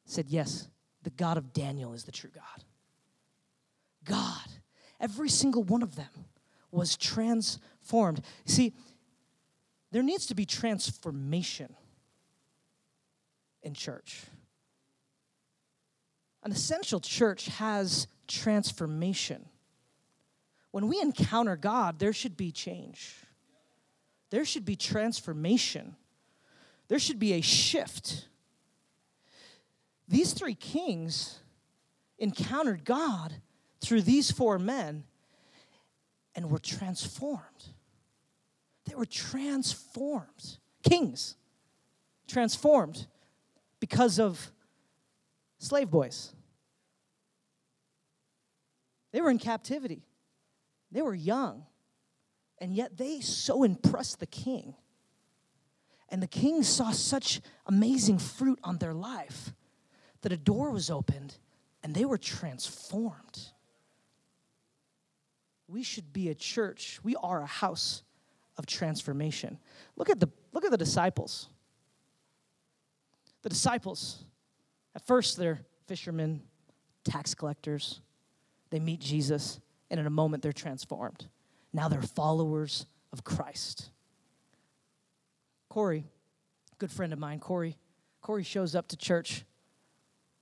Said, 0.06 0.26
Yes, 0.28 0.68
the 1.04 1.10
God 1.10 1.38
of 1.38 1.54
Daniel 1.54 1.94
is 1.94 2.04
the 2.04 2.12
true 2.12 2.32
God. 2.36 2.64
God, 4.04 4.50
every 5.00 5.30
single 5.30 5.64
one 5.64 5.84
of 5.84 5.96
them 5.96 6.26
was 6.70 6.98
transformed. 6.98 8.22
See, 8.44 8.74
there 9.92 10.04
needs 10.04 10.26
to 10.28 10.36
be 10.36 10.46
transformation 10.46 11.74
in 13.64 13.74
church. 13.74 14.26
An 16.46 16.52
essential 16.52 17.00
church 17.00 17.48
has 17.48 18.06
transformation. 18.28 19.46
When 20.70 20.88
we 20.88 21.02
encounter 21.02 21.56
God, 21.56 21.98
there 21.98 22.14
should 22.14 22.38
be 22.38 22.52
change. 22.52 23.16
There 24.30 24.46
should 24.46 24.64
be 24.64 24.76
transformation. 24.76 25.96
There 26.88 27.00
should 27.00 27.18
be 27.18 27.34
a 27.34 27.42
shift. 27.42 28.28
These 30.08 30.34
three 30.34 30.54
kings 30.54 31.40
encountered 32.20 32.86
God 32.86 33.34
through 33.82 34.04
these 34.04 34.30
four 34.30 34.60
men 34.60 35.04
and 36.36 36.52
were 36.52 36.60
transformed. 36.60 37.42
They 38.86 38.94
were 38.94 39.08
transformed. 39.08 40.60
Kings 40.84 41.38
transformed 42.28 43.08
because 43.80 44.20
of 44.20 44.52
slave 45.58 45.90
boys. 45.90 46.35
They 49.16 49.22
were 49.22 49.30
in 49.30 49.40
captivity, 49.40 50.04
they 50.92 51.02
were 51.02 51.16
young, 51.16 51.64
and 52.58 52.76
yet 52.76 52.98
they 52.98 53.22
so 53.22 53.64
impressed 53.64 54.20
the 54.20 54.26
king. 54.26 54.76
And 56.10 56.22
the 56.22 56.28
king 56.28 56.64
saw 56.64 56.92
such 56.92 57.40
amazing 57.66 58.20
fruit 58.20 58.60
on 58.62 58.78
their 58.78 58.94
life 58.94 59.54
that 60.20 60.34
a 60.34 60.38
door 60.38 60.70
was 60.70 60.90
opened 60.90 61.38
and 61.82 61.96
they 61.96 62.04
were 62.04 62.18
transformed. 62.18 63.40
We 65.70 65.82
should 65.82 66.12
be 66.12 66.28
a 66.28 66.36
church. 66.36 67.00
We 67.02 67.16
are 67.16 67.42
a 67.42 67.46
house 67.46 68.04
of 68.58 68.66
transformation. 68.66 69.60
Look 69.96 70.10
at 70.10 70.20
the 70.20 70.28
look 70.52 70.66
at 70.66 70.72
the 70.72 70.78
disciples. 70.78 71.48
The 73.44 73.50
disciples. 73.50 74.26
At 74.94 75.08
first 75.08 75.38
they're 75.38 75.62
fishermen, 75.88 76.42
tax 77.06 77.34
collectors, 77.34 78.02
they 78.76 78.80
meet 78.82 79.00
Jesus, 79.00 79.62
and 79.90 80.02
in 80.02 80.06
a 80.06 80.10
moment 80.10 80.44
they're 80.44 80.52
transformed. 80.52 81.30
Now 81.72 81.88
they're 81.88 82.02
followers 82.02 82.86
of 83.14 83.24
Christ. 83.24 83.90
Corey, 85.70 86.04
good 86.78 86.92
friend 86.92 87.14
of 87.14 87.20
mine, 87.20 87.40
Corey, 87.40 87.78
Corey 88.20 88.44
shows 88.44 88.76
up 88.76 88.90
to 88.90 88.98
church. 88.98 89.46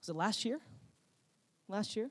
Was 0.01 0.09
it 0.09 0.15
last 0.15 0.45
year? 0.45 0.59
Last 1.67 1.95
year? 1.95 2.09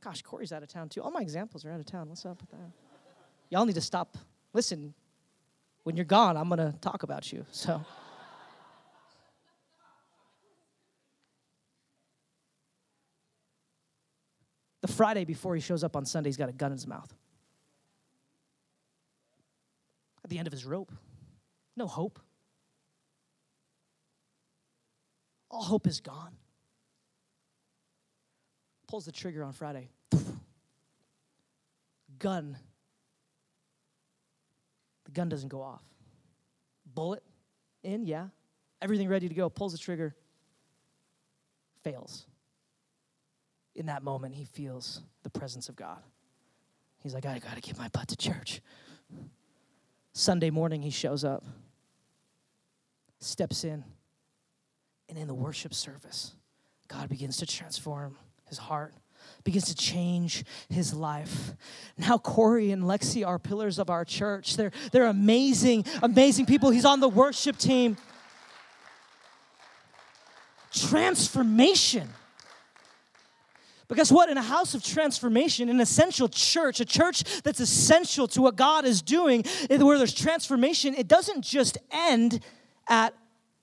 Gosh, 0.00 0.22
Corey's 0.22 0.52
out 0.52 0.62
of 0.62 0.68
town 0.68 0.88
too. 0.88 1.02
All 1.02 1.10
my 1.10 1.22
examples 1.22 1.64
are 1.64 1.72
out 1.72 1.80
of 1.80 1.86
town. 1.86 2.08
What's 2.08 2.24
up 2.24 2.40
with 2.40 2.50
that? 2.52 2.70
Y'all 3.50 3.66
need 3.66 3.74
to 3.74 3.80
stop. 3.80 4.16
Listen, 4.52 4.94
when 5.82 5.96
you're 5.96 6.04
gone, 6.04 6.36
I'm 6.36 6.48
going 6.48 6.60
to 6.60 6.78
talk 6.78 7.02
about 7.02 7.32
you. 7.32 7.44
So. 7.50 7.84
The 14.84 14.92
Friday 14.92 15.24
before 15.24 15.54
he 15.54 15.62
shows 15.62 15.82
up 15.82 15.96
on 15.96 16.04
Sunday, 16.04 16.28
he's 16.28 16.36
got 16.36 16.50
a 16.50 16.52
gun 16.52 16.70
in 16.70 16.76
his 16.76 16.86
mouth. 16.86 17.10
At 20.22 20.28
the 20.28 20.36
end 20.36 20.46
of 20.46 20.52
his 20.52 20.66
rope. 20.66 20.92
No 21.74 21.86
hope. 21.86 22.20
All 25.50 25.62
hope 25.62 25.86
is 25.86 26.00
gone. 26.00 26.36
Pulls 28.86 29.06
the 29.06 29.12
trigger 29.12 29.42
on 29.42 29.54
Friday. 29.54 29.88
Gun. 32.18 32.54
The 35.06 35.12
gun 35.12 35.30
doesn't 35.30 35.48
go 35.48 35.62
off. 35.62 35.82
Bullet 36.94 37.22
in, 37.82 38.04
yeah. 38.04 38.26
Everything 38.82 39.08
ready 39.08 39.30
to 39.30 39.34
go. 39.34 39.48
Pulls 39.48 39.72
the 39.72 39.78
trigger. 39.78 40.14
Fails 41.82 42.26
in 43.74 43.86
that 43.86 44.02
moment, 44.02 44.34
he 44.34 44.44
feels 44.44 45.02
the 45.22 45.30
presence 45.30 45.68
of 45.68 45.76
God. 45.76 45.98
He's 47.02 47.14
like, 47.14 47.26
I 47.26 47.38
got 47.38 47.54
to 47.54 47.60
get 47.60 47.76
my 47.76 47.88
butt 47.88 48.08
to 48.08 48.16
church. 48.16 48.60
Sunday 50.12 50.50
morning, 50.50 50.80
he 50.82 50.90
shows 50.90 51.24
up, 51.24 51.44
steps 53.20 53.64
in, 53.64 53.84
And 55.08 55.18
in 55.18 55.26
the 55.26 55.34
worship 55.34 55.74
service, 55.74 56.34
God 56.88 57.08
begins 57.08 57.36
to 57.38 57.46
transform 57.46 58.16
his 58.46 58.58
heart, 58.58 58.94
begins 59.42 59.66
to 59.66 59.74
change 59.74 60.44
his 60.68 60.94
life. 60.94 61.54
Now, 61.98 62.18
Corey 62.18 62.70
and 62.70 62.84
Lexi 62.84 63.26
are 63.26 63.38
pillars 63.38 63.78
of 63.78 63.90
our 63.90 64.04
church. 64.04 64.56
They're, 64.56 64.72
they're 64.92 65.06
amazing, 65.06 65.84
amazing 66.02 66.46
people. 66.46 66.70
He's 66.70 66.84
on 66.84 67.00
the 67.00 67.08
worship 67.08 67.58
team. 67.58 67.96
Transformation. 70.72 72.08
But 73.86 73.96
guess 73.96 74.10
what? 74.10 74.28
In 74.28 74.38
a 74.38 74.42
house 74.42 74.74
of 74.74 74.82
transformation, 74.82 75.68
an 75.68 75.80
essential 75.80 76.28
church, 76.28 76.80
a 76.80 76.84
church 76.84 77.42
that's 77.42 77.60
essential 77.60 78.26
to 78.28 78.40
what 78.40 78.56
God 78.56 78.84
is 78.84 79.02
doing, 79.02 79.44
where 79.68 79.98
there's 79.98 80.14
transformation, 80.14 80.94
it 80.94 81.06
doesn't 81.06 81.42
just 81.42 81.76
end 81.90 82.40
at, 82.88 83.14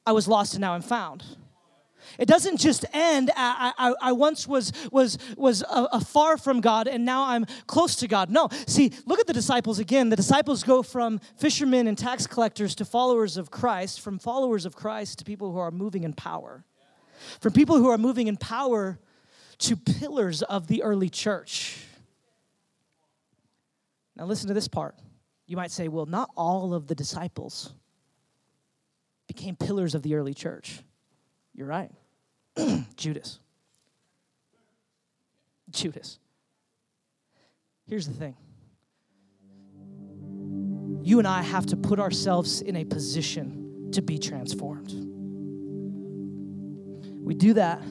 I 0.06 0.12
was 0.12 0.28
lost 0.28 0.54
and 0.54 0.62
now 0.62 0.74
I'm 0.74 0.82
found. 0.82 1.24
It 2.20 2.28
doesn't 2.28 2.58
just 2.58 2.86
end 2.94 3.30
at, 3.32 3.36
I, 3.38 3.74
I, 3.78 3.94
I 4.02 4.12
once 4.12 4.48
was, 4.48 4.74
was, 4.92 5.18
was 5.38 5.64
a, 5.64 5.88
a 5.94 6.02
far 6.02 6.38
from 6.38 6.62
God 6.62 6.88
and 6.88 7.06
now 7.06 7.28
I'm 7.28 7.46
close 7.68 7.96
to 7.98 8.08
God. 8.08 8.30
No, 8.30 8.50
see, 8.68 8.92
look 9.06 9.20
at 9.20 9.28
the 9.28 9.34
disciples 9.34 9.80
again. 9.80 10.10
The 10.10 10.16
disciples 10.16 10.64
go 10.64 10.84
from 10.84 11.20
fishermen 11.38 11.88
and 11.88 11.98
tax 11.98 12.28
collectors 12.28 12.76
to 12.76 12.86
followers 12.86 13.38
of 13.38 13.50
Christ, 13.50 14.02
from 14.02 14.20
followers 14.20 14.66
of 14.66 14.76
Christ 14.76 15.20
to 15.20 15.26
people 15.26 15.52
who 15.52 15.60
are 15.60 15.72
moving 15.72 16.04
in 16.04 16.14
power. 16.14 16.64
From 17.40 17.54
people 17.54 17.78
who 17.78 17.90
are 17.90 17.98
moving 17.98 18.28
in 18.28 18.36
power 18.36 19.00
to 19.62 19.76
pillars 19.76 20.42
of 20.42 20.68
the 20.68 20.84
early 20.84 21.10
church. 21.10 21.78
Now, 24.16 24.26
listen 24.26 24.48
to 24.48 24.54
this 24.54 24.68
part. 24.68 24.96
You 25.48 25.56
might 25.56 25.72
say, 25.72 25.88
well, 25.88 26.06
not 26.06 26.30
all 26.36 26.74
of 26.74 26.88
the 26.88 26.96
disciples 26.96 27.74
became 29.28 29.56
pillars 29.56 29.96
of 29.96 30.02
the 30.02 30.16
early 30.16 30.34
church. 30.34 30.82
You're 31.54 31.68
right. 31.68 31.92
Judas. 32.96 33.40
Judas. 35.70 36.20
Here's 37.88 38.08
the 38.08 38.14
thing 38.14 38.36
you 41.04 41.20
and 41.20 41.28
I 41.28 41.42
have 41.42 41.66
to 41.68 41.78
put 41.78 42.00
ourselves 42.00 42.62
in 42.62 42.76
a 42.76 42.86
position 42.86 43.90
to 43.92 44.02
be 44.02 44.18
transformed. 44.18 44.92
We 47.24 47.34
do 47.34 47.54
that 47.54 47.82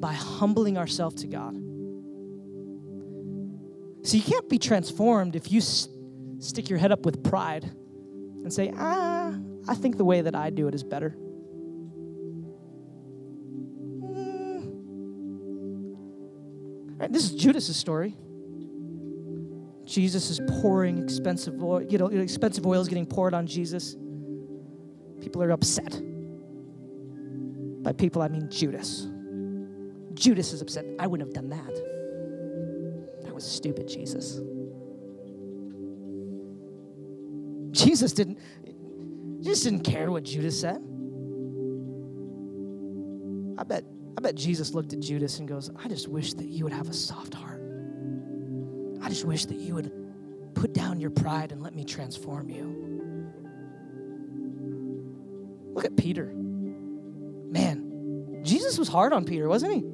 by 0.00 0.12
humbling 0.12 0.76
ourselves 0.78 1.22
to 1.22 1.26
God. 1.26 1.54
So 4.06 4.16
you 4.16 4.22
can't 4.22 4.48
be 4.48 4.58
transformed 4.58 5.34
if 5.34 5.50
you 5.50 5.58
s- 5.58 5.88
stick 6.38 6.68
your 6.68 6.78
head 6.78 6.92
up 6.92 7.06
with 7.06 7.24
pride 7.24 7.64
and 7.64 8.52
say, 8.52 8.72
ah, 8.76 9.34
I 9.66 9.74
think 9.74 9.96
the 9.96 10.04
way 10.04 10.20
that 10.20 10.34
I 10.34 10.50
do 10.50 10.68
it 10.68 10.74
is 10.74 10.84
better. 10.84 11.16
Mm. 14.00 14.70
Right, 16.98 17.10
this 17.10 17.24
is 17.24 17.34
Judas's 17.34 17.76
story. 17.76 18.14
Jesus 19.86 20.30
is 20.30 20.40
pouring 20.60 21.02
expensive 21.02 21.62
oil, 21.62 21.82
you 21.82 21.98
know, 21.98 22.08
expensive 22.08 22.66
oil 22.66 22.80
is 22.80 22.88
getting 22.88 23.06
poured 23.06 23.32
on 23.34 23.46
Jesus. 23.46 23.96
People 25.20 25.42
are 25.42 25.50
upset. 25.50 26.00
By 27.82 27.92
people, 27.92 28.22
I 28.22 28.28
mean 28.28 28.50
Judas. 28.50 29.06
Judas 30.14 30.52
is 30.52 30.62
upset. 30.62 30.86
I 30.98 31.06
wouldn't 31.06 31.28
have 31.28 31.34
done 31.34 31.50
that. 31.50 31.74
That 33.24 33.34
was 33.34 33.44
stupid, 33.44 33.88
Jesus. 33.88 34.40
Jesus 37.72 38.12
didn't 38.12 38.38
Jesus 39.42 39.64
didn't 39.64 39.82
care 39.82 40.10
what 40.10 40.22
Judas 40.22 40.58
said. 40.58 40.76
I 43.58 43.64
bet 43.64 43.84
I 44.16 44.20
bet 44.20 44.36
Jesus 44.36 44.74
looked 44.74 44.92
at 44.92 45.00
Judas 45.00 45.40
and 45.40 45.48
goes, 45.48 45.70
I 45.76 45.88
just 45.88 46.08
wish 46.08 46.34
that 46.34 46.46
you 46.46 46.64
would 46.64 46.72
have 46.72 46.88
a 46.88 46.94
soft 46.94 47.34
heart. 47.34 47.60
I 49.02 49.08
just 49.08 49.24
wish 49.24 49.46
that 49.46 49.56
you 49.56 49.74
would 49.74 49.92
put 50.54 50.72
down 50.72 51.00
your 51.00 51.10
pride 51.10 51.52
and 51.52 51.62
let 51.62 51.74
me 51.74 51.84
transform 51.84 52.48
you. 52.48 53.32
Look 55.74 55.84
at 55.84 55.96
Peter. 55.96 56.26
Man, 56.34 58.40
Jesus 58.44 58.78
was 58.78 58.88
hard 58.88 59.12
on 59.12 59.24
Peter, 59.24 59.48
wasn't 59.48 59.74
he? 59.74 59.93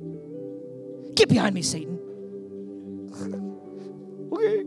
Get 1.20 1.28
behind 1.28 1.54
me, 1.54 1.60
Satan. 1.60 1.98
okay. 4.32 4.64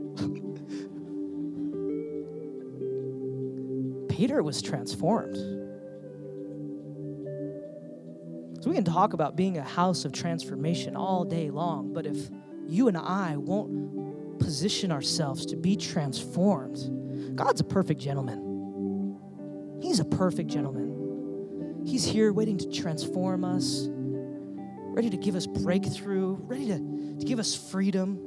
Peter 4.16 4.44
was 4.44 4.62
transformed. 4.62 5.36
So 8.62 8.70
we 8.70 8.76
can 8.76 8.84
talk 8.84 9.14
about 9.14 9.36
being 9.36 9.58
a 9.58 9.64
house 9.64 10.06
of 10.06 10.12
transformation 10.12 10.96
all 10.96 11.26
day 11.26 11.50
long, 11.50 11.92
but 11.92 12.06
if 12.06 12.30
you 12.68 12.88
and 12.88 13.00
I 13.00 13.36
won't 13.36 14.38
position 14.38 14.92
ourselves 14.92 15.48
to 15.48 15.56
be 15.56 15.76
transformed, 15.76 17.36
God's 17.36 17.62
a 17.62 17.64
perfect 17.64 18.00
gentleman. 18.00 19.18
He's 19.82 20.00
a 20.00 20.06
perfect 20.06 20.52
gentleman. 20.52 21.82
He's 21.84 22.06
here 22.06 22.32
waiting 22.32 22.60
to 22.60 22.70
transform 22.70 23.44
us 23.44 23.90
ready 24.94 25.10
to 25.10 25.18
give 25.18 25.36
us 25.36 25.48
breakthrough, 25.48 26.36
ready 26.42 26.68
to, 26.68 26.78
to 27.20 27.26
give 27.26 27.40
us 27.40 27.56
freedom. 27.56 28.20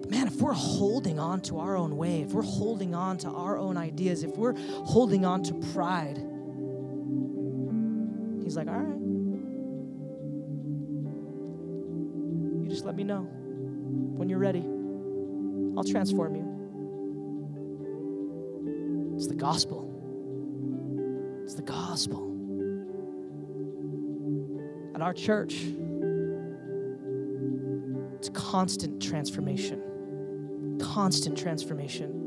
But 0.00 0.08
man, 0.08 0.28
if 0.28 0.36
we're 0.36 0.52
holding 0.52 1.18
on 1.18 1.40
to 1.42 1.58
our 1.58 1.76
own 1.76 1.96
way, 1.96 2.20
if 2.22 2.32
we're 2.32 2.42
holding 2.42 2.94
on 2.94 3.18
to 3.18 3.28
our 3.28 3.58
own 3.58 3.76
ideas, 3.76 4.22
if 4.22 4.36
we're 4.36 4.54
holding 4.56 5.24
on 5.24 5.42
to 5.44 5.54
pride, 5.72 6.18
he's 8.44 8.56
like, 8.56 8.68
all 8.68 8.78
right. 8.78 9.00
You 12.62 12.70
just 12.70 12.84
let 12.84 12.94
me 12.94 13.02
know 13.02 13.22
when 13.22 14.28
you're 14.28 14.38
ready. 14.38 14.64
I'll 15.76 15.82
transform 15.82 16.36
you. 16.36 16.52
It's 19.16 19.26
the 19.26 19.34
gospel. 19.34 19.90
It's 21.42 21.54
the 21.54 21.62
gospel 21.62 22.33
our 25.04 25.12
church, 25.12 25.56
it's 28.14 28.30
constant 28.30 29.02
transformation. 29.02 30.78
Constant 30.80 31.36
transformation. 31.36 32.22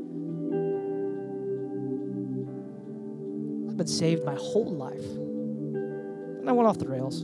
I've 3.68 3.76
been 3.76 3.88
saved 3.88 4.24
my 4.24 4.36
whole 4.36 4.72
life. 4.72 5.04
And 5.04 6.48
I 6.48 6.52
went 6.52 6.68
off 6.68 6.78
the 6.78 6.86
rails. 6.86 7.22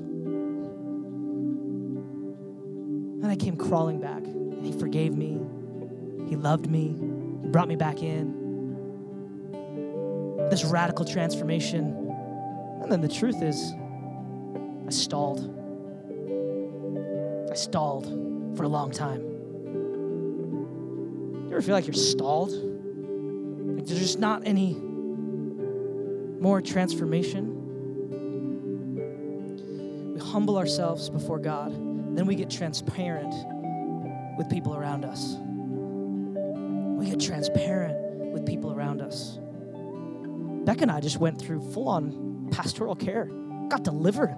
And 3.23 3.27
I 3.27 3.37
came 3.37 3.57
crawling 3.57 4.01
back. 4.01 4.25
And 4.25 4.67
He 4.67 4.73
forgave 4.73 5.15
me. 5.15 5.41
He 6.29 6.35
loved 6.35 6.69
me. 6.69 6.97
He 7.43 7.49
brought 7.49 7.69
me 7.69 7.77
back 7.77 8.03
in. 8.03 8.43
This 10.51 10.65
radical 10.65 11.05
transformation. 11.05 12.11
And 12.83 12.91
then 12.91 13.01
the 13.01 13.09
truth 13.09 13.41
is, 13.41 13.73
I 14.87 14.91
stalled. 14.91 15.41
I 17.51 17.55
stalled 17.55 18.07
for 18.57 18.65
a 18.65 18.69
long 18.69 18.91
time. 18.91 19.21
You 21.45 21.49
ever 21.53 21.63
feel 21.63 21.75
like 21.75 21.87
you're 21.87 21.95
stalled? 21.95 22.51
Like 22.51 23.87
there's 23.87 24.01
just 24.01 24.19
not 24.19 24.43
any 24.45 24.75
more 24.75 26.61
transformation? 26.61 27.63
We 30.15 30.21
humble 30.21 30.59
ourselves 30.59 31.09
before 31.09 31.39
God, 31.39 31.73
then 32.17 32.27
we 32.27 32.35
get 32.35 32.51
transparent 32.51 33.33
with 34.37 34.51
people 34.51 34.75
around 34.75 35.05
us. 35.05 35.37
We 36.99 37.11
get 37.11 37.21
transparent 37.21 38.33
with 38.33 38.45
people 38.45 38.73
around 38.73 39.01
us. 39.01 39.39
Beck 40.65 40.83
and 40.83 40.91
I 40.91 41.01
just 41.01 41.19
went 41.19 41.41
through 41.41 41.61
full 41.73 41.89
on 41.89 42.49
pastoral 42.51 42.97
care, 42.97 43.27
got 43.69 43.85
delivered. 43.85 44.37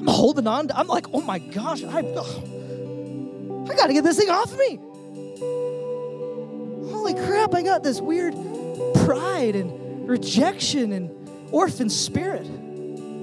I'm 0.00 0.06
holding 0.06 0.46
on. 0.46 0.68
To, 0.68 0.78
I'm 0.78 0.86
like, 0.86 1.06
oh 1.12 1.20
my 1.20 1.38
gosh, 1.38 1.84
I, 1.84 1.98
I 1.98 3.76
got 3.76 3.88
to 3.88 3.92
get 3.92 4.02
this 4.02 4.16
thing 4.16 4.30
off 4.30 4.56
me. 4.56 4.80
Holy 6.90 7.12
crap, 7.12 7.54
I 7.54 7.62
got 7.62 7.82
this 7.82 8.00
weird 8.00 8.34
pride 9.04 9.54
and 9.56 10.08
rejection 10.08 10.92
and 10.92 11.10
orphan 11.52 11.90
spirit. 11.90 12.44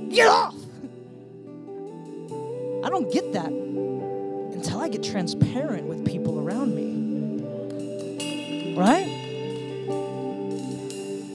Get 0.10 0.28
off. 0.28 0.54
I 2.84 2.90
don't 2.90 3.12
get 3.12 3.34
that 3.34 3.52
until 3.52 4.80
I 4.80 4.88
get 4.88 5.02
transparent 5.02 5.88
with 5.88 6.06
people 6.06 6.40
around 6.40 6.76
me. 6.76 7.08
Right? 8.78 9.16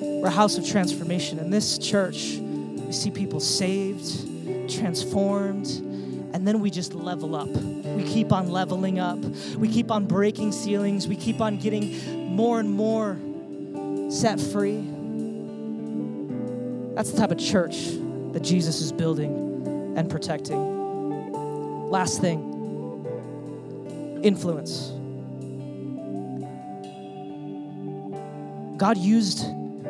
We're 0.00 0.28
a 0.28 0.30
house 0.30 0.56
of 0.56 0.64
transformation. 0.64 1.40
In 1.40 1.50
this 1.50 1.78
church, 1.78 2.36
we 2.36 2.92
see 2.92 3.10
people 3.10 3.40
saved 3.40 4.28
transformed, 4.76 5.68
and 6.32 6.46
then 6.46 6.60
we 6.60 6.70
just 6.70 6.94
level 6.94 7.34
up. 7.36 7.48
We 7.48 8.04
keep 8.04 8.32
on 8.32 8.50
leveling 8.50 8.98
up. 8.98 9.18
We 9.56 9.68
keep 9.68 9.90
on 9.90 10.06
breaking 10.06 10.52
ceilings. 10.52 11.06
We 11.06 11.16
keep 11.16 11.40
on 11.40 11.58
getting 11.58 12.34
more 12.34 12.58
and 12.60 12.70
more 12.70 13.18
set 14.10 14.40
free. 14.40 14.84
That's 16.94 17.10
the 17.10 17.18
type 17.18 17.30
of 17.30 17.38
church 17.38 17.76
that 18.32 18.42
Jesus 18.42 18.80
is 18.80 18.92
building 18.92 19.94
and 19.96 20.08
protecting. 20.10 21.90
Last 21.90 22.20
thing 22.20 22.48
influence. 24.22 24.92
God 28.78 28.96
used 28.96 29.44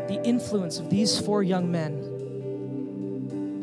the 0.08 0.20
influence 0.24 0.78
of 0.78 0.90
these 0.90 1.18
four 1.18 1.42
young 1.42 1.70
men 1.70 2.11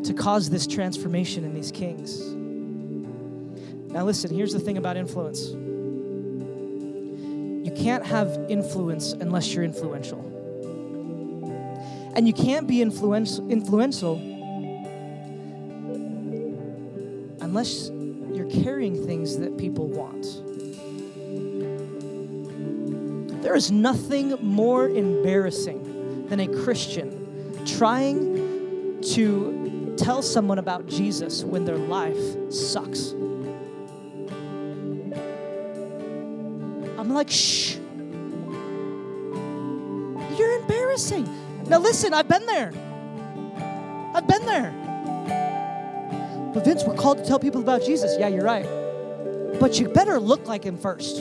to 0.09 0.15
cause 0.15 0.49
this 0.49 0.65
transformation 0.65 1.43
in 1.43 1.53
these 1.53 1.71
kings. 1.71 2.19
Now, 3.93 4.03
listen, 4.05 4.33
here's 4.33 4.53
the 4.53 4.59
thing 4.59 4.79
about 4.79 4.97
influence 4.97 5.49
you 7.63 7.71
can't 7.75 8.03
have 8.03 8.47
influence 8.49 9.11
unless 9.11 9.53
you're 9.53 9.63
influential. 9.63 10.25
And 12.15 12.25
you 12.25 12.33
can't 12.33 12.65
be 12.65 12.81
influential 12.81 14.17
unless 17.39 17.89
you're 18.33 18.49
carrying 18.63 19.05
things 19.05 19.37
that 19.37 19.59
people 19.59 19.85
want. 19.85 20.23
There 23.43 23.55
is 23.55 23.69
nothing 23.69 24.35
more 24.41 24.89
embarrassing 24.89 26.25
than 26.29 26.39
a 26.39 26.47
Christian 26.47 27.63
trying 27.67 29.01
to 29.01 29.68
tell 29.99 30.21
someone 30.21 30.59
about 30.59 30.87
Jesus 30.87 31.43
when 31.43 31.65
their 31.65 31.77
life 31.77 32.17
sucks. 32.51 33.11
I'm 36.97 37.13
like, 37.13 37.29
shh. 37.29 37.75
You're 40.37 40.59
embarrassing. 40.61 41.27
Now, 41.67 41.79
listen, 41.79 42.13
I've 42.13 42.27
been 42.27 42.45
there. 42.45 42.71
I've 44.15 44.27
been 44.27 44.45
there. 44.45 44.71
But 46.53 46.65
Vince, 46.65 46.83
we're 46.83 46.95
called 46.95 47.17
to 47.19 47.25
tell 47.25 47.39
people 47.39 47.61
about 47.61 47.83
Jesus. 47.83 48.15
Yeah, 48.17 48.29
you're 48.29 48.43
right. 48.43 48.65
But 49.59 49.79
you 49.79 49.89
better 49.89 50.19
look 50.19 50.47
like 50.47 50.63
him 50.63 50.77
first. 50.77 51.17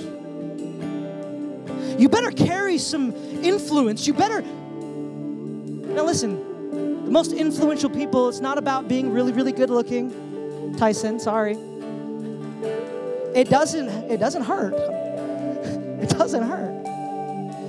You 1.99 2.09
better 2.09 2.31
carry 2.31 2.79
some 2.79 3.13
influence. 3.43 4.07
You 4.07 4.15
better. 4.15 4.43
Now, 4.43 6.05
listen, 6.05 6.48
the 7.09 7.15
most 7.15 7.33
influential 7.33 7.89
people, 7.89 8.29
it's 8.29 8.41
not 8.41 8.59
about 8.59 8.87
being 8.87 9.11
really, 9.11 9.33
really 9.33 9.53
good 9.53 9.71
looking. 9.71 10.77
Tyson, 10.77 11.19
sorry. 11.19 11.55
It 13.35 13.49
doesn't, 13.49 13.89
it 14.11 14.21
doesn't 14.21 14.43
hurt. 14.43 14.75
It 15.99 16.11
doesn't 16.11 16.45
hurt. 16.45 16.85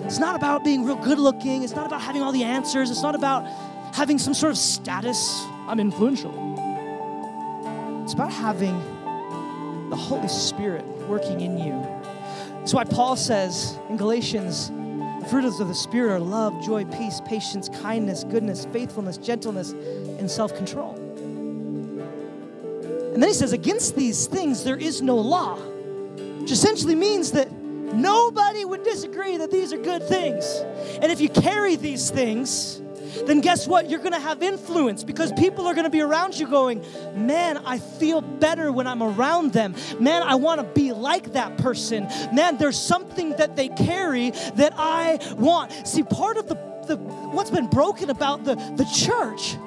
It's 0.06 0.20
not 0.20 0.36
about 0.36 0.64
being 0.64 0.86
real 0.86 0.98
good 0.98 1.18
looking. 1.18 1.64
It's 1.64 1.74
not 1.74 1.88
about 1.88 2.00
having 2.00 2.22
all 2.22 2.32
the 2.32 2.44
answers. 2.44 2.92
It's 2.92 3.02
not 3.02 3.16
about 3.16 3.48
having 3.96 4.20
some 4.20 4.36
sort 4.36 4.52
of 4.52 4.58
status. 4.58 5.44
I'm 5.68 5.80
influential. 5.80 6.32
It's 8.04 8.14
about 8.14 8.32
having 8.32 8.78
the 9.90 9.96
Holy 9.96 10.28
Spirit 10.28 10.86
working 11.08 11.42
in 11.42 11.58
you 11.58 12.00
that's 12.70 12.74
why 12.74 12.84
Paul 12.84 13.16
says 13.16 13.80
in 13.90 13.98
Galatians, 13.98 14.70
the 15.30 15.42
fruits 15.42 15.60
of 15.60 15.68
the 15.68 15.76
Spirit 15.76 16.14
are 16.14 16.20
love, 16.20 16.60
joy, 16.64 16.86
peace, 16.86 17.22
patience, 17.26 17.70
kindness, 17.82 18.24
goodness, 18.24 18.66
faithfulness, 18.72 19.18
gentleness, 19.18 19.72
and 19.72 20.30
self 20.30 20.56
control. 20.56 20.96
And 23.14 23.22
then 23.22 23.30
he 23.30 23.34
says, 23.34 23.54
against 23.54 23.96
these 23.96 24.26
things 24.28 24.64
there 24.64 24.78
is 24.78 25.02
no 25.02 25.18
law, 25.18 25.58
which 26.40 26.52
essentially 26.52 26.96
means 26.96 27.32
that 27.34 27.52
nobody 27.52 28.66
would 28.66 28.84
disagree 28.84 29.38
that 29.38 29.52
these 29.52 29.72
are 29.72 29.78
good 29.78 30.02
things. 30.04 30.46
And 31.02 31.12
if 31.12 31.22
you 31.22 31.30
carry 31.30 31.76
these 31.76 32.10
things, 32.10 32.82
then 33.26 33.42
guess 33.42 33.68
what? 33.68 33.90
You're 33.90 34.00
going 34.00 34.14
to 34.14 34.20
have 34.20 34.42
influence 34.42 35.04
because 35.04 35.32
people 35.34 35.68
are 35.68 35.74
going 35.74 35.86
to 35.86 35.90
be 35.90 36.02
around 36.02 36.38
you 36.38 36.48
going, 36.48 36.84
Man, 37.16 37.58
I 37.58 37.80
feel 37.80 38.22
better 38.22 38.72
when 38.72 38.88
I'm 38.88 39.04
around 39.04 39.54
them. 39.54 39.76
Man, 40.00 40.24
I 40.24 40.36
want 40.36 40.62
to 40.62 40.68
be 40.80 40.92
like 40.94 41.34
that 41.34 41.58
person. 41.58 42.08
Man, 42.34 42.58
there's 42.58 42.80
something 42.80 43.32
that 43.32 43.56
they 43.56 43.70
carry 43.70 44.32
that 44.56 44.74
I 44.78 45.20
want. 45.38 45.88
See, 45.88 46.04
part 46.04 46.38
of 46.38 46.48
the, 46.48 46.56
the 46.88 46.98
what's 46.98 47.52
been 47.52 47.68
broken 47.68 48.10
about 48.10 48.44
the, 48.44 48.56
the 48.56 48.86
church 48.86 49.58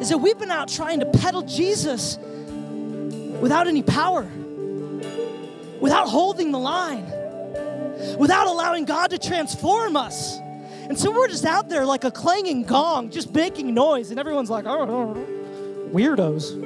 is 0.00 0.08
that 0.08 0.18
we've 0.18 0.38
been 0.38 0.50
out 0.50 0.68
trying 0.68 1.00
to 1.00 1.06
peddle 1.06 1.42
Jesus 1.42 2.18
without 3.40 3.66
any 3.66 3.82
power, 3.82 4.28
without 5.80 6.08
holding 6.08 6.52
the 6.52 6.58
line, 6.58 7.04
without 8.18 8.46
allowing 8.46 8.84
God 8.84 9.10
to 9.10 9.18
transform 9.18 9.96
us. 9.96 10.38
And 10.88 10.98
so 10.98 11.10
we're 11.10 11.28
just 11.28 11.44
out 11.46 11.68
there 11.68 11.86
like 11.86 12.04
a 12.04 12.10
clanging 12.10 12.64
gong, 12.64 13.10
just 13.10 13.34
making 13.34 13.72
noise, 13.72 14.10
and 14.10 14.20
everyone's 14.20 14.50
like, 14.50 14.66
oh, 14.66 15.16
weirdos. 15.92 16.60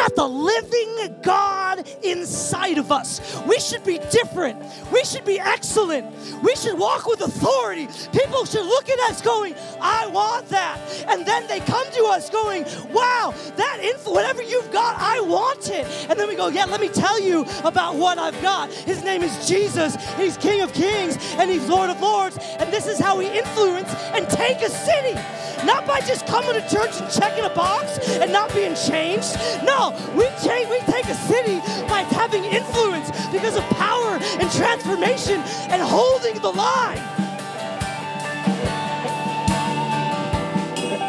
Got 0.00 0.16
the 0.16 0.26
living 0.26 1.14
God 1.20 1.86
inside 2.02 2.78
of 2.78 2.90
us. 2.90 3.20
We 3.46 3.60
should 3.60 3.84
be 3.84 3.98
different. 4.10 4.58
We 4.90 5.04
should 5.04 5.26
be 5.26 5.38
excellent. 5.38 6.06
We 6.42 6.56
should 6.56 6.78
walk 6.78 7.06
with 7.06 7.20
authority. 7.20 7.86
People 8.10 8.46
should 8.46 8.64
look 8.64 8.88
at 8.88 8.98
us 9.10 9.20
going, 9.20 9.54
I 9.78 10.06
want 10.06 10.48
that. 10.48 10.78
And 11.06 11.26
then 11.26 11.46
they 11.48 11.60
come 11.60 11.86
to 11.92 12.04
us 12.04 12.30
going, 12.30 12.64
wow, 12.90 13.34
that 13.56 13.80
info, 13.82 14.14
whatever 14.14 14.42
you've 14.42 14.72
got, 14.72 14.96
I 14.98 15.20
want 15.20 15.68
it. 15.68 15.86
And 16.08 16.18
then 16.18 16.28
we 16.28 16.34
go, 16.34 16.48
yeah, 16.48 16.64
let 16.64 16.80
me 16.80 16.88
tell 16.88 17.20
you 17.20 17.44
about 17.64 17.96
what 17.96 18.16
I've 18.16 18.40
got. 18.40 18.72
His 18.72 19.04
name 19.04 19.22
is 19.22 19.46
Jesus. 19.46 19.96
He's 20.14 20.38
King 20.38 20.62
of 20.62 20.72
Kings 20.72 21.18
and 21.34 21.50
He's 21.50 21.68
Lord 21.68 21.90
of 21.90 22.00
Lords. 22.00 22.38
And 22.58 22.72
this 22.72 22.86
is 22.86 22.98
how 22.98 23.18
we 23.18 23.26
influence 23.26 23.92
and 24.14 24.26
take 24.30 24.62
a 24.62 24.70
city. 24.70 25.20
Not 25.66 25.86
by 25.86 26.00
just 26.00 26.26
coming 26.26 26.54
to 26.54 26.60
church 26.70 26.98
and 27.00 27.12
checking 27.12 27.44
a 27.44 27.50
box 27.50 27.98
and 28.08 28.32
not 28.32 28.50
being 28.54 28.74
changed. 28.74 29.36
No, 29.62 29.89
we 30.14 30.26
change, 30.44 30.68
we 30.68 30.80
take 30.92 31.06
a 31.06 31.14
city 31.14 31.58
by 31.88 32.02
having 32.10 32.44
influence 32.44 33.10
because 33.32 33.56
of 33.56 33.64
power 33.70 34.18
and 34.40 34.50
transformation 34.52 35.40
and 35.70 35.82
holding 35.82 36.40
the 36.40 36.50
line. 36.50 36.96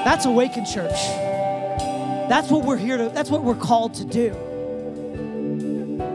That's 0.04 0.26
Awaken 0.26 0.66
Church. 0.66 1.00
That's 2.28 2.50
what 2.50 2.64
we're 2.66 2.78
here 2.78 2.98
to, 2.98 3.10
that's 3.10 3.30
what 3.30 3.44
we're 3.44 3.56
called 3.56 3.94
to 3.96 4.06
do. 4.06 4.34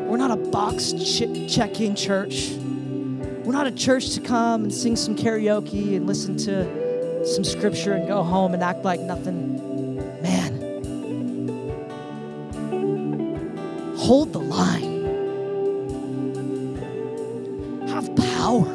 We're 0.09 0.17
not 0.17 0.31
a 0.31 0.37
box 0.37 0.93
ch- 0.93 1.53
checking 1.53 1.95
church. 1.95 2.53
We're 3.45 3.53
not 3.53 3.67
a 3.67 3.71
church 3.71 4.15
to 4.15 4.21
come 4.21 4.65
and 4.65 4.75
sing 4.75 4.97
some 4.97 5.15
karaoke 5.15 5.95
and 5.97 6.07
listen 6.07 6.37
to 6.39 7.27
some 7.27 7.45
scripture 7.45 7.93
and 7.93 8.09
go 8.09 8.23
home 8.23 8.55
and 8.55 8.63
act 8.63 8.85
like 8.85 9.01
nothing. 9.01 9.57
Man, 10.23 10.56
hold 14.07 14.33
the 14.33 14.39
line. 14.39 15.05
Have 17.89 18.15
power. 18.15 18.71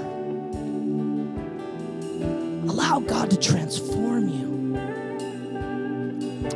Allow 2.68 3.00
God 3.00 3.32
to 3.32 3.38
transform 3.38 4.28
you. 4.28 4.52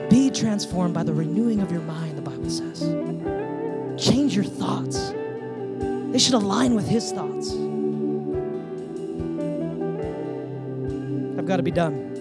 Be 0.10 0.30
transformed 0.30 0.94
by 0.94 1.04
the 1.04 1.14
renewing 1.14 1.62
of 1.62 1.72
your 1.72 1.84
mind, 1.84 2.18
the 2.18 2.22
Bible 2.22 2.50
says. 2.50 2.82
Change 3.98 4.36
your 4.36 4.44
thoughts, 4.44 5.14
they 6.12 6.20
should 6.20 6.34
align 6.34 6.76
with 6.76 6.86
His 6.86 7.14
thoughts. 7.14 7.54
I've 11.40 11.46
got 11.46 11.58
to 11.58 11.64
be 11.64 11.72
done. 11.72 12.14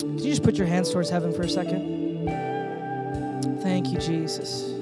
Can 0.00 0.18
you 0.18 0.30
just 0.30 0.42
put 0.42 0.54
your 0.56 0.66
hands 0.66 0.90
towards 0.90 1.10
heaven 1.10 1.30
for 1.34 1.42
a 1.42 1.48
second? 1.48 1.93
Thank 3.64 3.92
you, 3.92 3.98
Jesus. 3.98 4.74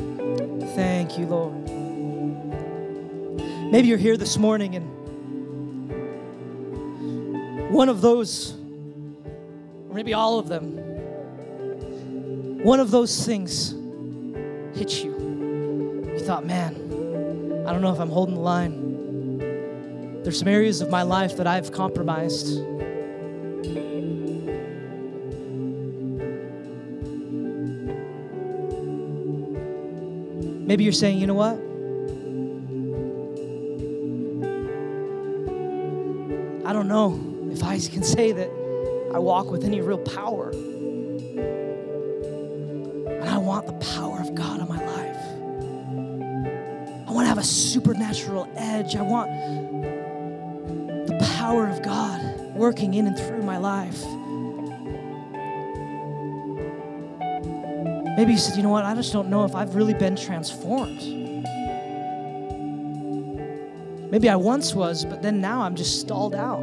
Thank 0.74 1.16
you, 1.16 1.26
Lord. 1.26 1.54
Maybe 3.70 3.86
you're 3.86 3.96
here 3.96 4.16
this 4.16 4.36
morning 4.36 4.74
and 4.74 4.90
one 7.72 7.88
of 7.88 8.00
those, 8.00 8.54
or 9.88 9.94
maybe 9.94 10.14
all 10.14 10.40
of 10.40 10.48
them, 10.48 10.78
one 12.64 12.80
of 12.80 12.90
those 12.90 13.24
things 13.24 13.70
hit 14.76 15.04
you. 15.04 15.12
You 16.12 16.18
thought, 16.18 16.44
man, 16.44 16.74
I 17.64 17.72
don't 17.72 17.82
know 17.82 17.92
if 17.92 18.00
I'm 18.00 18.10
holding 18.10 18.34
the 18.34 18.40
line. 18.40 19.38
There's 20.24 20.40
some 20.40 20.48
areas 20.48 20.80
of 20.80 20.90
my 20.90 21.02
life 21.02 21.36
that 21.36 21.46
I've 21.46 21.70
compromised. 21.70 22.58
Maybe 30.72 30.84
you're 30.84 30.94
saying, 30.94 31.18
you 31.18 31.26
know 31.26 31.34
what? 31.34 31.52
I 36.66 36.72
don't 36.72 36.88
know 36.88 37.20
if 37.52 37.62
I 37.62 37.78
can 37.92 38.02
say 38.02 38.32
that 38.32 38.48
I 39.12 39.18
walk 39.18 39.50
with 39.50 39.64
any 39.64 39.82
real 39.82 39.98
power. 39.98 40.48
And 43.10 43.28
I 43.28 43.36
want 43.36 43.66
the 43.66 43.74
power 43.84 44.18
of 44.18 44.34
God 44.34 44.62
in 44.62 44.68
my 44.68 44.82
life. 44.82 45.18
I 47.06 47.12
want 47.12 47.26
to 47.26 47.28
have 47.28 47.36
a 47.36 47.44
supernatural 47.44 48.48
edge. 48.56 48.96
I 48.96 49.02
want 49.02 49.30
the 51.06 51.18
power 51.36 51.68
of 51.68 51.82
God 51.82 52.22
working 52.56 52.94
in 52.94 53.08
and 53.08 53.18
through 53.18 53.42
my 53.42 53.58
life. 53.58 54.02
Maybe 58.22 58.34
you 58.34 58.38
said, 58.38 58.56
you 58.56 58.62
know 58.62 58.68
what, 58.68 58.84
I 58.84 58.94
just 58.94 59.12
don't 59.12 59.28
know 59.30 59.44
if 59.44 59.56
I've 59.56 59.74
really 59.74 59.94
been 59.94 60.14
transformed. 60.14 61.02
Maybe 64.12 64.28
I 64.28 64.36
once 64.36 64.76
was, 64.76 65.04
but 65.04 65.22
then 65.22 65.40
now 65.40 65.62
I'm 65.62 65.74
just 65.74 65.98
stalled 65.98 66.36
out. 66.36 66.62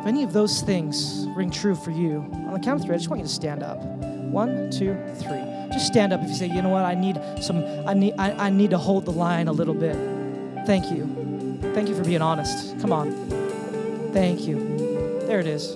If 0.00 0.06
any 0.06 0.22
of 0.22 0.34
those 0.34 0.60
things 0.60 1.26
ring 1.34 1.50
true 1.50 1.74
for 1.74 1.90
you, 1.90 2.18
on 2.34 2.52
the 2.52 2.60
count 2.60 2.80
of 2.80 2.84
three, 2.84 2.96
I 2.96 2.98
just 2.98 3.08
want 3.08 3.20
you 3.20 3.26
to 3.26 3.32
stand 3.32 3.62
up. 3.62 3.78
One, 3.80 4.70
two, 4.70 4.94
three. 5.14 5.40
Just 5.72 5.86
stand 5.86 6.12
up 6.12 6.20
if 6.20 6.28
you 6.28 6.34
say, 6.34 6.48
you 6.48 6.60
know 6.60 6.68
what, 6.68 6.84
I 6.84 6.94
need 6.94 7.18
some, 7.40 7.64
I 7.88 7.94
need, 7.94 8.12
I, 8.18 8.32
I 8.32 8.50
need 8.50 8.68
to 8.72 8.78
hold 8.78 9.06
the 9.06 9.12
line 9.12 9.48
a 9.48 9.52
little 9.52 9.72
bit. 9.72 9.96
Thank 10.66 10.90
you. 10.90 11.24
Thank 11.72 11.88
you 11.88 11.96
for 11.96 12.04
being 12.04 12.22
honest. 12.22 12.73
Come 12.84 12.92
on. 12.92 13.12
Thank 14.12 14.46
you. 14.46 15.22
There 15.26 15.40
it 15.40 15.46
is. 15.46 15.74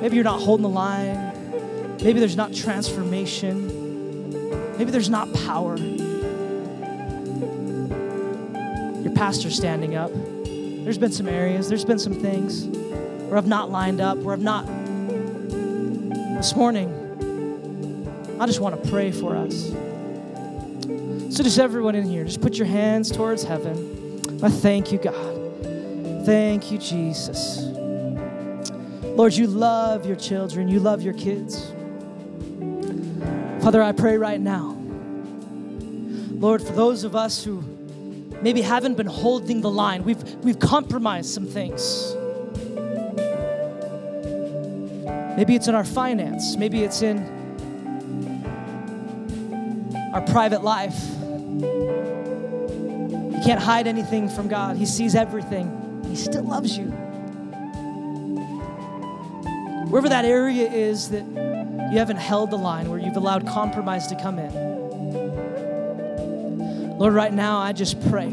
Maybe 0.00 0.16
you're 0.16 0.24
not 0.24 0.40
holding 0.40 0.64
the 0.64 0.68
line. 0.68 1.96
Maybe 2.02 2.18
there's 2.18 2.36
not 2.36 2.52
transformation. 2.52 4.76
Maybe 4.76 4.90
there's 4.90 5.08
not 5.08 5.32
power. 5.32 5.76
Your 8.96 9.12
pastor's 9.14 9.54
standing 9.54 9.94
up. 9.94 10.10
There's 10.82 10.98
been 10.98 11.12
some 11.12 11.28
areas, 11.28 11.68
there's 11.68 11.84
been 11.84 12.00
some 12.00 12.14
things 12.14 12.66
where 13.28 13.38
I've 13.38 13.46
not 13.46 13.70
lined 13.70 14.00
up, 14.00 14.18
where 14.18 14.34
I've 14.34 14.42
not. 14.42 14.66
This 16.38 16.56
morning, 16.56 16.90
I 18.40 18.46
just 18.46 18.58
want 18.58 18.82
to 18.82 18.90
pray 18.90 19.12
for 19.12 19.36
us. 19.36 19.70
So, 21.32 21.44
just 21.44 21.60
everyone 21.60 21.94
in 21.94 22.04
here, 22.04 22.24
just 22.24 22.40
put 22.40 22.58
your 22.58 22.66
hands 22.66 23.12
towards 23.12 23.44
heaven. 23.44 24.20
I 24.42 24.48
thank 24.48 24.90
you, 24.90 24.98
God. 24.98 25.31
Thank 26.24 26.70
you, 26.70 26.78
Jesus. 26.78 27.64
Lord, 29.02 29.34
you 29.34 29.48
love 29.48 30.06
your 30.06 30.14
children, 30.14 30.68
you 30.68 30.78
love 30.78 31.02
your 31.02 31.14
kids. 31.14 31.72
Father, 33.62 33.82
I 33.82 33.90
pray 33.92 34.16
right 34.16 34.40
now, 34.40 34.76
Lord, 36.30 36.62
for 36.62 36.72
those 36.72 37.02
of 37.02 37.16
us 37.16 37.42
who 37.44 37.60
maybe 38.40 38.62
haven't 38.62 38.94
been 38.96 39.06
holding 39.06 39.60
the 39.62 39.70
line, 39.70 40.04
we've, 40.04 40.22
we've 40.44 40.60
compromised 40.60 41.30
some 41.30 41.46
things. 41.46 42.14
Maybe 45.36 45.56
it's 45.56 45.66
in 45.66 45.74
our 45.74 45.84
finance, 45.84 46.56
maybe 46.56 46.84
it's 46.84 47.02
in 47.02 47.18
our 50.14 50.22
private 50.22 50.62
life. 50.62 51.00
You 53.32 53.40
can't 53.44 53.60
hide 53.60 53.88
anything 53.88 54.28
from 54.28 54.46
God, 54.46 54.76
He 54.76 54.86
sees 54.86 55.16
everything, 55.16 55.81
He 56.12 56.18
still 56.18 56.44
loves 56.44 56.76
you. 56.76 56.88
Wherever 59.88 60.10
that 60.10 60.26
area 60.26 60.70
is 60.70 61.08
that 61.08 61.24
you 61.24 61.98
haven't 61.98 62.18
held 62.18 62.50
the 62.50 62.58
line, 62.58 62.90
where 62.90 62.98
you've 62.98 63.16
allowed 63.16 63.46
compromise 63.46 64.08
to 64.08 64.16
come 64.16 64.38
in. 64.38 64.52
Lord, 66.98 67.14
right 67.14 67.32
now 67.32 67.56
I 67.56 67.72
just 67.72 67.98
pray, 68.10 68.28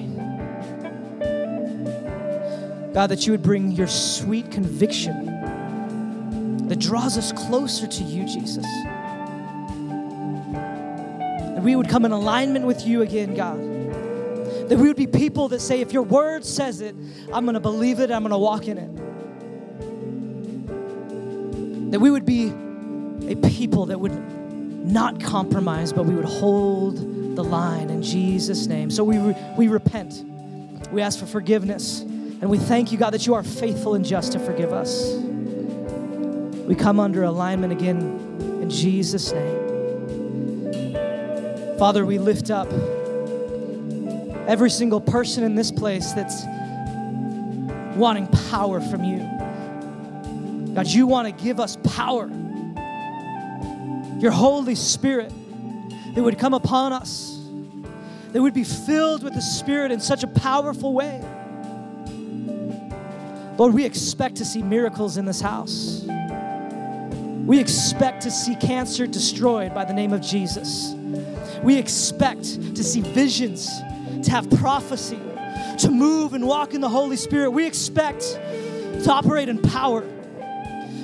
God, 2.93 3.07
that 3.11 3.25
you 3.25 3.31
would 3.31 3.43
bring 3.43 3.71
your 3.71 3.87
sweet 3.87 4.51
conviction 4.51 6.67
that 6.67 6.79
draws 6.79 7.17
us 7.17 7.31
closer 7.31 7.87
to 7.87 8.03
you, 8.03 8.25
Jesus. 8.25 8.65
That 11.53 11.63
we 11.63 11.77
would 11.77 11.87
come 11.87 12.03
in 12.03 12.11
alignment 12.11 12.65
with 12.65 12.85
you 12.85 13.03
again, 13.03 13.35
God. 13.35 13.68
That 14.69 14.77
we 14.77 14.87
would 14.87 14.95
be 14.97 15.07
people 15.07 15.47
that 15.49 15.61
say, 15.61 15.81
if 15.81 15.91
your 15.91 16.03
word 16.03 16.45
says 16.45 16.79
it, 16.81 16.95
I'm 17.33 17.43
going 17.45 17.55
to 17.55 17.59
believe 17.59 17.99
it, 17.99 18.11
I'm 18.11 18.21
going 18.21 18.31
to 18.31 18.37
walk 18.37 18.67
in 18.67 18.77
it. 18.77 18.95
That 21.91 21.99
we 21.99 22.11
would 22.11 22.25
be 22.25 22.53
a 23.27 23.35
people 23.35 23.87
that 23.87 23.99
would 23.99 24.13
not 24.85 25.19
compromise, 25.19 25.91
but 25.91 26.05
we 26.05 26.13
would 26.13 26.25
hold 26.25 26.97
the 27.35 27.43
line 27.43 27.89
in 27.89 28.03
Jesus' 28.03 28.67
name. 28.67 28.91
So 28.91 29.03
we, 29.03 29.17
re- 29.17 29.35
we 29.57 29.67
repent. 29.67 30.23
We 30.91 31.01
ask 31.01 31.17
for 31.17 31.25
forgiveness. 31.25 32.01
And 32.01 32.47
we 32.47 32.59
thank 32.59 32.91
you, 32.91 32.99
God, 32.99 33.09
that 33.11 33.25
you 33.25 33.33
are 33.33 33.41
faithful 33.41 33.95
and 33.95 34.05
just 34.05 34.33
to 34.33 34.39
forgive 34.39 34.71
us. 34.71 35.15
We 35.15 36.75
come 36.75 36.99
under 36.99 37.23
alignment 37.23 37.73
again 37.73 38.01
in 38.61 38.69
Jesus' 38.69 39.31
name. 39.31 39.57
Father, 41.79 42.05
we 42.05 42.19
lift 42.19 42.51
up 42.51 42.69
every 44.49 44.69
single 44.69 44.99
person 44.99 45.43
in 45.43 45.55
this 45.55 45.71
place 45.71 46.11
that's 46.13 46.43
wanting 47.95 48.27
power 48.49 48.81
from 48.81 49.03
you. 49.03 49.19
God, 50.73 50.87
you 50.87 51.07
want 51.07 51.27
to 51.27 51.43
give 51.43 51.59
us 51.59 51.77
power 51.83 52.29
your 54.19 54.31
Holy 54.31 54.75
Spirit 54.75 55.31
that 56.15 56.21
would 56.21 56.37
come 56.37 56.53
upon 56.53 56.91
us, 56.91 57.39
that 58.33 58.41
would 58.41 58.53
be 58.53 58.65
filled 58.65 59.23
with 59.23 59.33
the 59.33 59.41
Spirit 59.41 59.91
in 59.91 59.99
such 59.99 60.23
a 60.23 60.27
powerful 60.27 60.93
way. 60.93 61.23
Lord, 63.57 63.73
we 63.73 63.85
expect 63.85 64.35
to 64.37 64.45
see 64.45 64.61
miracles 64.61 65.17
in 65.17 65.25
this 65.25 65.41
house. 65.41 66.03
We 67.45 67.59
expect 67.59 68.23
to 68.23 68.31
see 68.31 68.55
cancer 68.55 69.07
destroyed 69.07 69.73
by 69.73 69.85
the 69.85 69.93
name 69.93 70.13
of 70.13 70.21
Jesus. 70.21 70.93
We 71.63 71.77
expect 71.77 72.75
to 72.75 72.83
see 72.83 73.01
visions, 73.01 73.69
to 74.23 74.31
have 74.31 74.49
prophecy, 74.51 75.19
to 75.79 75.89
move 75.89 76.33
and 76.33 76.45
walk 76.45 76.73
in 76.73 76.81
the 76.81 76.89
Holy 76.89 77.17
Spirit. 77.17 77.51
We 77.51 77.65
expect 77.65 78.21
to 79.03 79.11
operate 79.11 79.49
in 79.49 79.61
power 79.61 80.01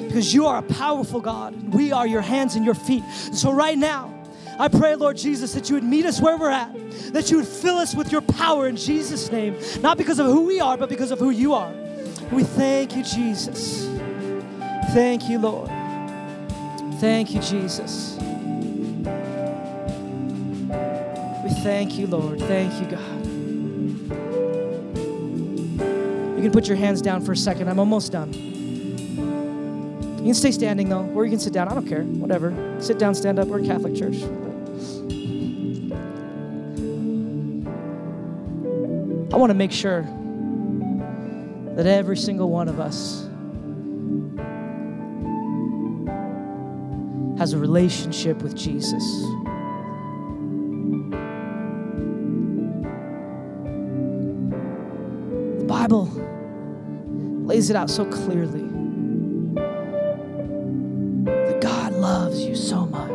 because 0.06 0.34
you 0.34 0.46
are 0.48 0.60
a 0.60 0.64
powerful 0.64 1.20
God. 1.20 1.74
We 1.74 1.92
are 1.92 2.08
your 2.08 2.22
hands 2.22 2.56
and 2.56 2.64
your 2.64 2.76
feet. 2.76 3.04
So, 3.34 3.52
right 3.52 3.78
now, 3.78 4.14
I 4.58 4.70
pray, 4.70 4.96
Lord 4.96 5.18
Jesus, 5.18 5.54
that 5.54 5.70
you 5.70 5.76
would 5.76 5.84
meet 5.84 6.06
us 6.06 6.22
where 6.22 6.38
we're 6.38 6.50
at, 6.50 6.74
that 7.14 7.30
you 7.30 7.38
would 7.38 7.48
fill 7.48 7.76
us 7.76 7.94
with 7.94 8.12
your 8.12 8.22
power 8.22 8.68
in 8.68 8.78
Jesus' 8.78 9.32
name, 9.32 9.58
not 9.82 9.98
because 9.98 10.20
of 10.20 10.28
who 10.28 10.46
we 10.46 10.60
are, 10.60 10.78
but 10.78 10.90
because 10.90 11.12
of 11.12 11.20
who 11.20 11.30
you 11.30 11.54
are. 11.54 11.74
We 12.32 12.44
thank 12.44 12.96
you, 12.96 13.04
Jesus. 13.04 13.86
Thank 14.94 15.28
you, 15.28 15.40
Lord. 15.40 15.70
Thank 17.00 17.34
you, 17.34 17.42
Jesus. 17.42 18.18
Thank 21.66 21.98
you, 21.98 22.06
Lord. 22.06 22.40
Thank 22.42 22.80
you, 22.80 22.86
God. 22.86 23.26
You 26.36 26.42
can 26.44 26.52
put 26.52 26.68
your 26.68 26.78
hands 26.78 27.02
down 27.02 27.26
for 27.26 27.32
a 27.32 27.36
second. 27.36 27.70
I'm 27.70 27.80
almost 27.80 28.12
done. 28.12 28.32
You 30.20 30.26
can 30.26 30.36
stay 30.36 30.52
standing 30.52 30.90
though, 30.90 31.06
or 31.16 31.26
you 31.26 31.32
can 31.32 31.40
sit 31.40 31.54
down. 31.54 31.68
I 31.68 31.74
don't 31.74 31.88
care. 31.88 32.04
Whatever. 32.04 32.54
Sit 32.80 33.00
down, 33.00 33.16
stand 33.16 33.40
up. 33.40 33.48
We're 33.48 33.64
a 33.64 33.66
Catholic 33.66 33.96
church. 33.96 34.22
I 39.34 39.38
want 39.38 39.50
to 39.50 39.56
make 39.56 39.72
sure 39.72 40.04
that 41.76 41.88
every 41.88 42.18
single 42.18 42.52
one 42.52 42.68
of 42.68 42.80
us 42.80 43.28
has 47.40 47.54
a 47.54 47.58
relationship 47.58 48.44
with 48.44 48.56
Jesus. 48.56 49.04
Bible 55.86 56.10
lays 57.46 57.70
it 57.70 57.76
out 57.76 57.92
so 57.92 58.06
clearly 58.06 58.64
that 61.28 61.62
God 61.62 61.94
loves 61.94 62.44
you 62.44 62.56
so 62.56 62.88
much. 62.88 63.12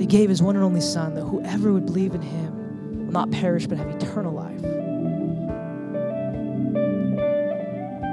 He 0.00 0.06
gave 0.06 0.30
His 0.30 0.40
one 0.40 0.56
and 0.56 0.64
only 0.64 0.80
Son 0.80 1.12
that 1.16 1.24
whoever 1.24 1.70
would 1.70 1.84
believe 1.84 2.14
in 2.14 2.22
Him 2.22 3.04
will 3.04 3.12
not 3.12 3.30
perish 3.30 3.66
but 3.66 3.76
have 3.76 3.88
eternal 3.88 4.32
life. 4.32 4.62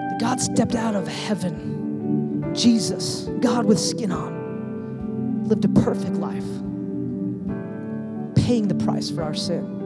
That 0.09 0.17
God 0.19 0.41
stepped 0.41 0.75
out 0.75 0.93
of 0.93 1.07
heaven, 1.07 2.53
Jesus, 2.53 3.29
God 3.39 3.63
with 3.65 3.79
skin 3.79 4.11
on, 4.11 5.47
lived 5.47 5.63
a 5.63 5.69
perfect 5.69 6.15
life, 6.15 6.43
paying 8.35 8.67
the 8.67 8.75
price 8.75 9.09
for 9.09 9.23
our 9.23 9.33
sin 9.33 9.79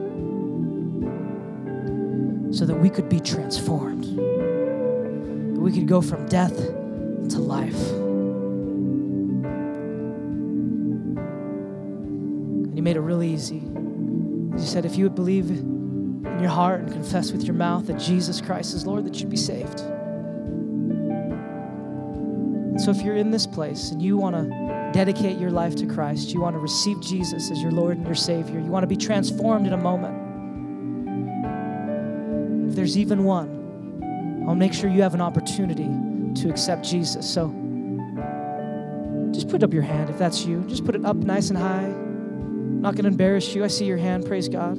so 2.56 2.64
that 2.64 2.74
we 2.74 2.88
could 2.88 3.10
be 3.10 3.20
transformed, 3.20 4.04
that 4.04 5.60
we 5.60 5.70
could 5.70 5.86
go 5.86 6.00
from 6.00 6.26
death 6.26 6.56
to 6.56 7.38
life. 7.38 7.90
And 12.64 12.74
He 12.74 12.80
made 12.80 12.96
it 12.96 13.00
really 13.00 13.30
easy. 13.30 13.60
He 14.58 14.64
said, 14.64 14.86
if 14.86 14.96
you 14.96 15.04
would 15.04 15.14
believe 15.14 15.50
in 15.50 16.38
your 16.40 16.48
heart 16.48 16.80
and 16.80 16.90
confess 16.90 17.30
with 17.30 17.44
your 17.44 17.52
mouth 17.52 17.88
that 17.88 17.98
Jesus 17.98 18.40
Christ 18.40 18.74
is 18.74 18.86
Lord, 18.86 19.04
that 19.04 19.20
you'd 19.20 19.28
be 19.28 19.36
saved. 19.36 19.80
So 22.80 22.90
if 22.90 23.02
you're 23.02 23.16
in 23.16 23.30
this 23.30 23.46
place 23.46 23.90
and 23.90 24.00
you 24.00 24.16
want 24.16 24.34
to 24.34 24.90
dedicate 24.94 25.38
your 25.38 25.50
life 25.50 25.76
to 25.76 25.86
Christ, 25.86 26.32
you 26.32 26.40
want 26.40 26.54
to 26.54 26.60
receive 26.60 27.02
Jesus 27.02 27.50
as 27.50 27.60
your 27.60 27.72
Lord 27.72 27.98
and 27.98 28.06
your 28.06 28.14
Savior, 28.14 28.58
you 28.60 28.70
want 28.70 28.82
to 28.82 28.86
be 28.86 28.96
transformed 28.96 29.66
in 29.66 29.74
a 29.74 29.76
moment 29.76 30.25
there's 32.76 32.96
even 32.96 33.24
one, 33.24 34.44
I'll 34.46 34.54
make 34.54 34.72
sure 34.72 34.88
you 34.88 35.02
have 35.02 35.14
an 35.14 35.20
opportunity 35.20 35.88
to 36.40 36.50
accept 36.50 36.84
Jesus. 36.84 37.28
So 37.28 37.48
just 39.32 39.48
put 39.48 39.62
up 39.62 39.72
your 39.72 39.82
hand 39.82 40.10
if 40.10 40.18
that's 40.18 40.44
you. 40.44 40.62
Just 40.68 40.84
put 40.84 40.94
it 40.94 41.04
up 41.04 41.16
nice 41.16 41.48
and 41.48 41.58
high. 41.58 41.84
I'm 41.84 42.82
not 42.82 42.94
going 42.94 43.04
to 43.04 43.10
embarrass 43.10 43.54
you. 43.54 43.64
I 43.64 43.68
see 43.68 43.86
your 43.86 43.96
hand. 43.96 44.26
Praise 44.26 44.48
God. 44.48 44.76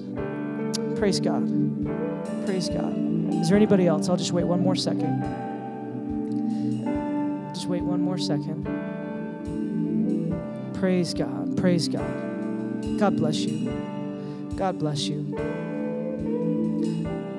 Praise 0.96 1.20
God. 1.20 1.46
Praise 2.46 2.70
God. 2.70 2.96
Is 3.34 3.50
there 3.50 3.58
anybody 3.58 3.88
else? 3.88 4.08
I'll 4.10 4.16
just 4.18 4.32
wait 4.32 4.46
one 4.46 4.62
more 4.62 4.76
second. 4.76 5.22
Just 7.54 7.68
wait 7.68 7.82
one 7.82 8.02
more 8.02 8.18
second. 8.18 8.64
Praise 10.76 11.14
God. 11.14 11.58
Praise 11.58 11.88
God. 11.88 13.00
God 13.00 13.18
bless 13.18 13.38
you. 13.40 13.72
God 14.56 14.80
bless 14.80 15.08
you. 15.08 15.36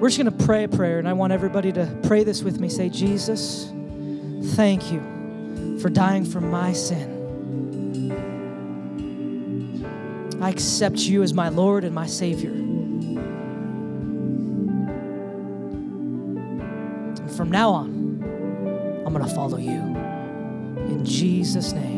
We're 0.00 0.08
just 0.08 0.18
going 0.18 0.30
to 0.38 0.44
pray 0.44 0.62
a 0.62 0.68
prayer, 0.68 1.00
and 1.00 1.08
I 1.08 1.12
want 1.12 1.32
everybody 1.32 1.72
to 1.72 1.98
pray 2.04 2.22
this 2.22 2.44
with 2.44 2.60
me. 2.60 2.68
Say, 2.68 2.88
Jesus, 2.88 3.72
thank 4.54 4.92
you 4.92 5.78
for 5.80 5.88
dying 5.88 6.24
for 6.24 6.40
my 6.40 6.72
sin. 6.72 7.16
I 10.40 10.50
accept 10.50 10.98
you 10.98 11.24
as 11.24 11.34
my 11.34 11.48
Lord 11.48 11.82
and 11.82 11.92
my 11.92 12.06
Savior. 12.06 12.52
And 17.20 17.32
from 17.36 17.50
now 17.50 17.72
on, 17.72 17.90
I'm 19.04 19.12
going 19.12 19.28
to 19.28 19.34
follow 19.34 19.58
you. 19.58 19.80
In 20.86 21.04
Jesus' 21.04 21.72
name, 21.72 21.97